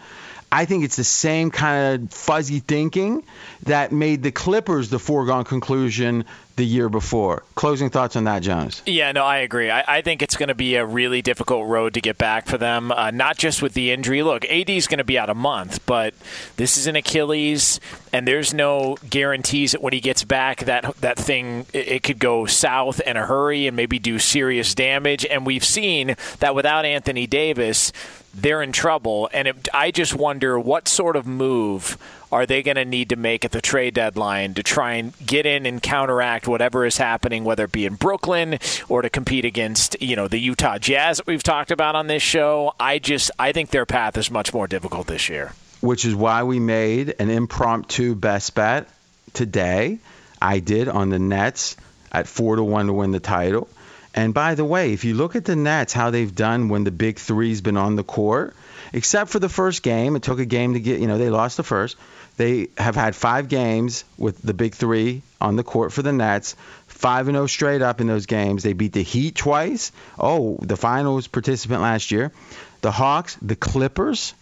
I 0.52 0.64
think 0.64 0.84
it's 0.84 0.96
the 0.96 1.04
same 1.04 1.50
kind 1.50 2.02
of 2.04 2.10
fuzzy 2.12 2.58
thinking 2.58 3.22
that 3.64 3.92
made 3.92 4.22
the 4.22 4.32
Clippers 4.32 4.90
the 4.90 4.98
foregone 4.98 5.44
conclusion 5.44 6.24
the 6.60 6.66
year 6.66 6.90
before. 6.90 7.42
Closing 7.54 7.88
thoughts 7.88 8.16
on 8.16 8.24
that, 8.24 8.42
Jonas? 8.42 8.82
Yeah, 8.84 9.12
no, 9.12 9.24
I 9.24 9.38
agree. 9.38 9.70
I, 9.70 9.96
I 9.96 10.02
think 10.02 10.20
it's 10.20 10.36
going 10.36 10.50
to 10.50 10.54
be 10.54 10.74
a 10.74 10.84
really 10.84 11.22
difficult 11.22 11.66
road 11.66 11.94
to 11.94 12.02
get 12.02 12.18
back 12.18 12.46
for 12.46 12.58
them, 12.58 12.92
uh, 12.92 13.10
not 13.10 13.38
just 13.38 13.62
with 13.62 13.72
the 13.72 13.90
injury. 13.90 14.22
Look, 14.22 14.44
AD 14.44 14.68
is 14.68 14.86
going 14.86 14.98
to 14.98 15.04
be 15.04 15.18
out 15.18 15.30
a 15.30 15.34
month, 15.34 15.86
but 15.86 16.12
this 16.56 16.76
is 16.76 16.86
an 16.86 16.96
Achilles, 16.96 17.80
and 18.12 18.28
there's 18.28 18.52
no 18.52 18.98
guarantees 19.08 19.72
that 19.72 19.80
when 19.80 19.94
he 19.94 20.00
gets 20.00 20.22
back, 20.22 20.66
that 20.66 20.94
that 21.00 21.16
thing 21.16 21.64
it, 21.72 21.88
it 21.88 22.02
could 22.02 22.18
go 22.18 22.44
south 22.44 23.00
in 23.00 23.16
a 23.16 23.24
hurry 23.24 23.66
and 23.66 23.74
maybe 23.74 23.98
do 23.98 24.18
serious 24.18 24.74
damage. 24.74 25.24
And 25.24 25.46
we've 25.46 25.64
seen 25.64 26.14
that 26.40 26.54
without 26.54 26.84
Anthony 26.84 27.26
Davis, 27.26 27.90
they're 28.34 28.60
in 28.60 28.72
trouble. 28.72 29.30
And 29.32 29.48
it, 29.48 29.68
I 29.72 29.92
just 29.92 30.14
wonder 30.14 30.60
what 30.60 30.88
sort 30.88 31.16
of 31.16 31.26
move 31.26 31.96
are 32.32 32.46
they 32.46 32.62
going 32.62 32.76
to 32.76 32.84
need 32.84 33.08
to 33.10 33.16
make 33.16 33.44
at 33.44 33.52
the 33.52 33.60
trade 33.60 33.94
deadline 33.94 34.54
to 34.54 34.62
try 34.62 34.94
and 34.94 35.12
get 35.24 35.46
in 35.46 35.66
and 35.66 35.82
counteract 35.82 36.46
whatever 36.46 36.86
is 36.86 36.96
happening, 36.96 37.44
whether 37.44 37.64
it 37.64 37.72
be 37.72 37.86
in 37.86 37.94
Brooklyn 37.94 38.58
or 38.88 39.02
to 39.02 39.10
compete 39.10 39.44
against 39.44 40.00
you 40.00 40.16
know 40.16 40.28
the 40.28 40.38
Utah 40.38 40.78
Jazz 40.78 41.18
that 41.18 41.26
we've 41.26 41.42
talked 41.42 41.70
about 41.70 41.94
on 41.94 42.06
this 42.06 42.22
show? 42.22 42.74
I 42.78 42.98
just 42.98 43.30
I 43.38 43.52
think 43.52 43.70
their 43.70 43.86
path 43.86 44.16
is 44.16 44.30
much 44.30 44.54
more 44.54 44.66
difficult 44.66 45.06
this 45.06 45.28
year. 45.28 45.52
Which 45.80 46.04
is 46.04 46.14
why 46.14 46.42
we 46.42 46.60
made 46.60 47.14
an 47.18 47.30
impromptu 47.30 48.14
best 48.14 48.54
bet 48.54 48.88
today. 49.32 49.98
I 50.42 50.58
did 50.58 50.88
on 50.88 51.10
the 51.10 51.18
Nets 51.18 51.76
at 52.12 52.26
four 52.26 52.56
to 52.56 52.62
one 52.62 52.86
to 52.86 52.92
win 52.92 53.12
the 53.12 53.20
title. 53.20 53.68
And 54.14 54.34
by 54.34 54.54
the 54.56 54.64
way, 54.64 54.92
if 54.92 55.04
you 55.04 55.14
look 55.14 55.36
at 55.36 55.44
the 55.44 55.56
Nets, 55.56 55.92
how 55.92 56.10
they've 56.10 56.34
done 56.34 56.68
when 56.68 56.84
the 56.84 56.90
big 56.90 57.18
three's 57.18 57.60
been 57.60 57.76
on 57.76 57.94
the 57.94 58.02
court, 58.02 58.54
except 58.92 59.30
for 59.30 59.38
the 59.38 59.48
first 59.48 59.82
game, 59.82 60.16
it 60.16 60.22
took 60.22 60.40
a 60.40 60.44
game 60.44 60.74
to 60.74 60.80
get, 60.80 61.00
you 61.00 61.06
know, 61.06 61.18
they 61.18 61.30
lost 61.30 61.56
the 61.56 61.62
first. 61.62 61.96
They 62.40 62.68
have 62.78 62.94
had 62.94 63.14
five 63.14 63.50
games 63.50 64.02
with 64.16 64.40
the 64.40 64.54
big 64.54 64.74
three 64.74 65.20
on 65.42 65.56
the 65.56 65.62
court 65.62 65.92
for 65.92 66.00
the 66.00 66.10
Nets. 66.10 66.56
Five 66.86 67.28
and 67.28 67.34
zero 67.36 67.46
straight 67.46 67.82
up 67.82 68.00
in 68.00 68.06
those 68.06 68.24
games. 68.24 68.62
They 68.62 68.72
beat 68.72 68.94
the 68.94 69.02
Heat 69.02 69.34
twice. 69.34 69.92
Oh, 70.18 70.56
the 70.62 70.78
finals 70.78 71.26
participant 71.26 71.82
last 71.82 72.10
year. 72.10 72.32
The 72.80 72.92
Hawks, 72.92 73.36
the 73.42 73.56
Clippers, 73.56 74.32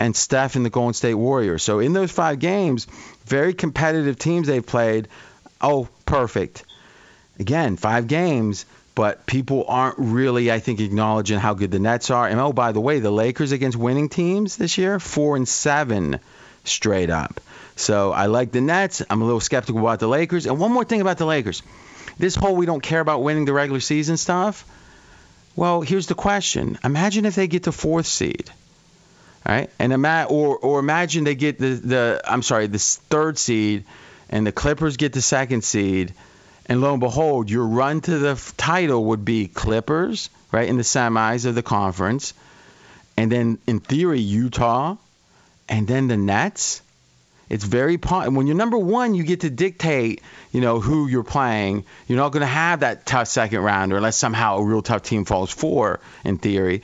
and 0.00 0.16
Steph 0.16 0.56
and 0.56 0.64
the 0.64 0.70
Golden 0.70 0.94
State 0.94 1.12
Warriors. 1.12 1.62
So 1.62 1.78
in 1.78 1.92
those 1.92 2.10
five 2.10 2.38
games, 2.38 2.86
very 3.26 3.52
competitive 3.52 4.18
teams 4.18 4.46
they've 4.46 4.64
played. 4.64 5.06
Oh, 5.60 5.90
perfect. 6.06 6.64
Again, 7.38 7.76
five 7.76 8.06
games, 8.06 8.64
but 8.94 9.26
people 9.26 9.66
aren't 9.68 9.98
really, 9.98 10.50
I 10.50 10.60
think, 10.60 10.80
acknowledging 10.80 11.38
how 11.38 11.52
good 11.52 11.70
the 11.70 11.80
Nets 11.80 12.08
are. 12.10 12.26
And 12.26 12.40
oh, 12.40 12.54
by 12.54 12.72
the 12.72 12.80
way, 12.80 13.00
the 13.00 13.10
Lakers 13.10 13.52
against 13.52 13.76
winning 13.76 14.08
teams 14.08 14.56
this 14.56 14.78
year, 14.78 14.98
four 14.98 15.36
and 15.36 15.46
seven 15.46 16.18
straight 16.66 17.10
up. 17.10 17.40
So 17.76 18.12
I 18.12 18.26
like 18.26 18.52
the 18.52 18.60
Nets. 18.60 19.02
I'm 19.08 19.22
a 19.22 19.24
little 19.24 19.40
skeptical 19.40 19.80
about 19.80 20.00
the 20.00 20.08
Lakers. 20.08 20.46
And 20.46 20.58
one 20.58 20.72
more 20.72 20.84
thing 20.84 21.00
about 21.00 21.18
the 21.18 21.26
Lakers. 21.26 21.62
This 22.18 22.34
whole 22.34 22.56
we 22.56 22.66
don't 22.66 22.82
care 22.82 23.00
about 23.00 23.22
winning 23.22 23.44
the 23.44 23.52
regular 23.52 23.80
season 23.80 24.16
stuff. 24.16 24.64
Well, 25.54 25.82
here's 25.82 26.06
the 26.06 26.14
question. 26.14 26.78
Imagine 26.84 27.24
if 27.26 27.34
they 27.34 27.46
get 27.46 27.62
the 27.62 27.72
fourth 27.72 28.06
seed. 28.06 28.50
Right? 29.46 29.70
And 29.78 29.92
ima- 29.92 30.26
or 30.28 30.56
or 30.56 30.80
imagine 30.80 31.24
they 31.24 31.36
get 31.36 31.58
the, 31.58 31.74
the 31.74 32.20
I'm 32.24 32.42
sorry, 32.42 32.66
the 32.66 32.78
third 32.78 33.38
seed 33.38 33.84
and 34.28 34.46
the 34.46 34.52
Clippers 34.52 34.96
get 34.96 35.12
the 35.12 35.22
second 35.22 35.62
seed. 35.62 36.14
And 36.66 36.80
lo 36.80 36.92
and 36.92 37.00
behold, 37.00 37.48
your 37.48 37.64
run 37.64 38.00
to 38.00 38.18
the 38.18 38.30
f- 38.30 38.56
title 38.56 39.04
would 39.04 39.24
be 39.24 39.46
Clippers, 39.46 40.30
right, 40.50 40.68
in 40.68 40.76
the 40.76 40.82
semis 40.82 41.46
of 41.46 41.54
the 41.54 41.62
conference. 41.62 42.34
And 43.16 43.30
then 43.30 43.58
in 43.66 43.78
theory, 43.78 44.20
Utah, 44.20 44.96
and 45.68 45.86
then 45.86 46.08
the 46.08 46.16
Nets. 46.16 46.82
It's 47.48 47.62
very 47.64 47.96
when 47.96 48.48
you're 48.48 48.56
number 48.56 48.76
one, 48.78 49.14
you 49.14 49.22
get 49.22 49.42
to 49.42 49.50
dictate, 49.50 50.20
you 50.50 50.60
know, 50.60 50.80
who 50.80 51.06
you're 51.06 51.22
playing. 51.22 51.84
You're 52.08 52.18
not 52.18 52.32
going 52.32 52.40
to 52.40 52.46
have 52.46 52.80
that 52.80 53.06
tough 53.06 53.28
second 53.28 53.60
rounder 53.60 53.96
unless 53.96 54.16
somehow 54.16 54.56
a 54.58 54.64
real 54.64 54.82
tough 54.82 55.04
team 55.04 55.24
falls 55.24 55.52
four, 55.52 56.00
in 56.24 56.38
theory. 56.38 56.82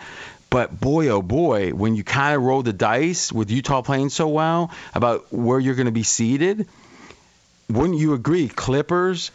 But 0.50 0.78
boy, 0.80 1.08
oh 1.08 1.20
boy, 1.22 1.70
when 1.70 1.96
you 1.96 2.04
kind 2.04 2.36
of 2.36 2.42
roll 2.42 2.62
the 2.62 2.72
dice 2.72 3.32
with 3.32 3.50
Utah 3.50 3.82
playing 3.82 4.10
so 4.10 4.28
well 4.28 4.70
about 4.94 5.32
where 5.32 5.58
you're 5.58 5.74
going 5.74 5.86
to 5.86 5.92
be 5.92 6.04
seated, 6.04 6.68
wouldn't 7.68 7.98
you 7.98 8.14
agree? 8.14 8.46
Clippers, 8.48 9.32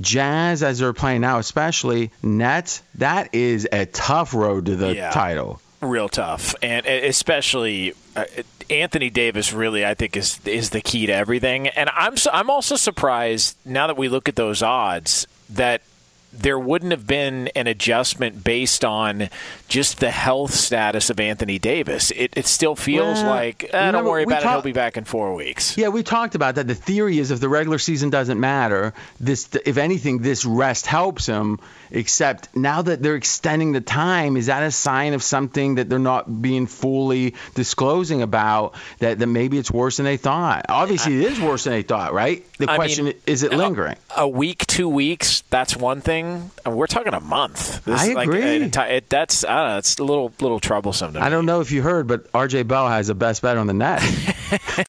Jazz, 0.00 0.62
as 0.62 0.78
they're 0.80 0.92
playing 0.92 1.22
now, 1.22 1.38
especially 1.38 2.10
Nets, 2.22 2.82
that 2.96 3.34
is 3.34 3.66
a 3.72 3.86
tough 3.86 4.34
road 4.34 4.66
to 4.66 4.76
the 4.76 4.94
Yeah. 4.94 5.10
title. 5.10 5.60
real 5.80 6.08
tough, 6.08 6.54
and 6.62 6.84
especially 6.86 7.94
uh, 8.16 8.24
Anthony 8.70 9.10
Davis. 9.10 9.52
Really, 9.52 9.84
I 9.84 9.94
think 9.94 10.16
is 10.16 10.40
is 10.44 10.70
the 10.70 10.80
key 10.80 11.06
to 11.06 11.12
everything. 11.12 11.68
And 11.68 11.90
I'm 11.94 12.14
I'm 12.32 12.50
also 12.50 12.76
surprised 12.76 13.56
now 13.64 13.86
that 13.86 13.96
we 13.96 14.08
look 14.08 14.28
at 14.28 14.36
those 14.36 14.62
odds 14.62 15.26
that 15.50 15.82
there 16.32 16.58
wouldn't 16.58 16.92
have 16.92 17.06
been 17.06 17.48
an 17.56 17.66
adjustment 17.66 18.44
based 18.44 18.84
on 18.84 19.28
just 19.68 20.00
the 20.00 20.10
health 20.10 20.52
status 20.52 21.10
of 21.10 21.18
Anthony 21.18 21.58
Davis. 21.58 22.10
It, 22.10 22.34
it 22.36 22.46
still 22.46 22.76
feels 22.76 23.22
Well, 23.22 23.30
like 23.30 23.64
eh, 23.64 23.68
don't 23.72 23.86
remember, 23.86 24.10
worry 24.10 24.26
we 24.26 24.32
about 24.32 24.44
it. 24.44 24.48
He'll 24.50 24.62
be 24.62 24.72
back 24.72 24.96
in 24.96 25.04
four 25.04 25.34
weeks. 25.34 25.76
Yeah, 25.76 25.88
we 25.88 26.02
talked 26.02 26.34
about 26.34 26.56
that. 26.56 26.66
The 26.66 26.74
theory 26.74 27.18
is 27.18 27.30
if 27.30 27.40
the 27.40 27.48
regular 27.48 27.78
season 27.78 28.10
doesn't 28.10 28.38
matter, 28.38 28.92
this, 29.18 29.48
if 29.64 29.76
anything, 29.78 30.18
this 30.18 30.44
rest 30.44 30.86
helps 30.86 31.26
him. 31.26 31.58
Except 31.90 32.54
now 32.56 32.82
that 32.82 33.00
they're 33.00 33.14
extending 33.14 33.70
the 33.70 33.80
time, 33.80 34.36
is 34.36 34.46
that 34.46 34.62
a 34.64 34.72
sign 34.72 35.14
of 35.14 35.22
something 35.22 35.76
that 35.76 35.88
they're 35.88 36.00
not 36.00 36.42
being 36.42 36.66
fully 36.66 37.34
disclosing 37.54 38.22
about? 38.22 38.74
That, 38.98 39.20
that 39.20 39.26
maybe 39.28 39.56
it's 39.56 39.70
worse 39.70 39.98
than 39.98 40.04
they 40.04 40.16
thought. 40.16 40.66
Obviously, 40.68 41.24
it 41.24 41.30
is 41.32 41.40
worse 41.40 41.62
than 41.64 41.74
they 41.74 41.82
thought, 41.82 42.12
right? 42.12 42.44
The 42.58 42.68
I 42.68 42.74
question 42.74 43.04
mean, 43.06 43.14
is, 43.26 43.44
it 43.44 43.52
lingering? 43.52 43.96
A 44.16 44.26
week, 44.28 44.66
two 44.66 44.88
weeks, 44.88 45.42
that's 45.48 45.76
one 45.76 46.00
thing. 46.00 46.25
And 46.64 46.76
We're 46.76 46.86
talking 46.86 47.14
a 47.14 47.20
month. 47.20 47.84
This 47.84 48.00
I 48.00 48.12
like 48.12 48.28
agree. 48.28 48.56
an 48.56 48.70
it, 48.76 49.08
that's 49.08 49.44
I 49.44 49.56
don't 49.56 49.68
know. 49.68 49.78
It's 49.78 49.98
a 49.98 50.04
little 50.04 50.32
little 50.40 50.60
troublesome 50.60 51.12
to 51.14 51.20
me. 51.20 51.24
I 51.24 51.28
don't 51.28 51.46
know 51.46 51.60
if 51.60 51.70
you 51.72 51.82
heard, 51.82 52.06
but 52.06 52.26
R.J. 52.34 52.64
Bell 52.64 52.88
has 52.88 53.08
a 53.08 53.14
best 53.14 53.42
bet 53.42 53.56
on 53.56 53.66
the 53.66 53.74
net. 53.74 54.02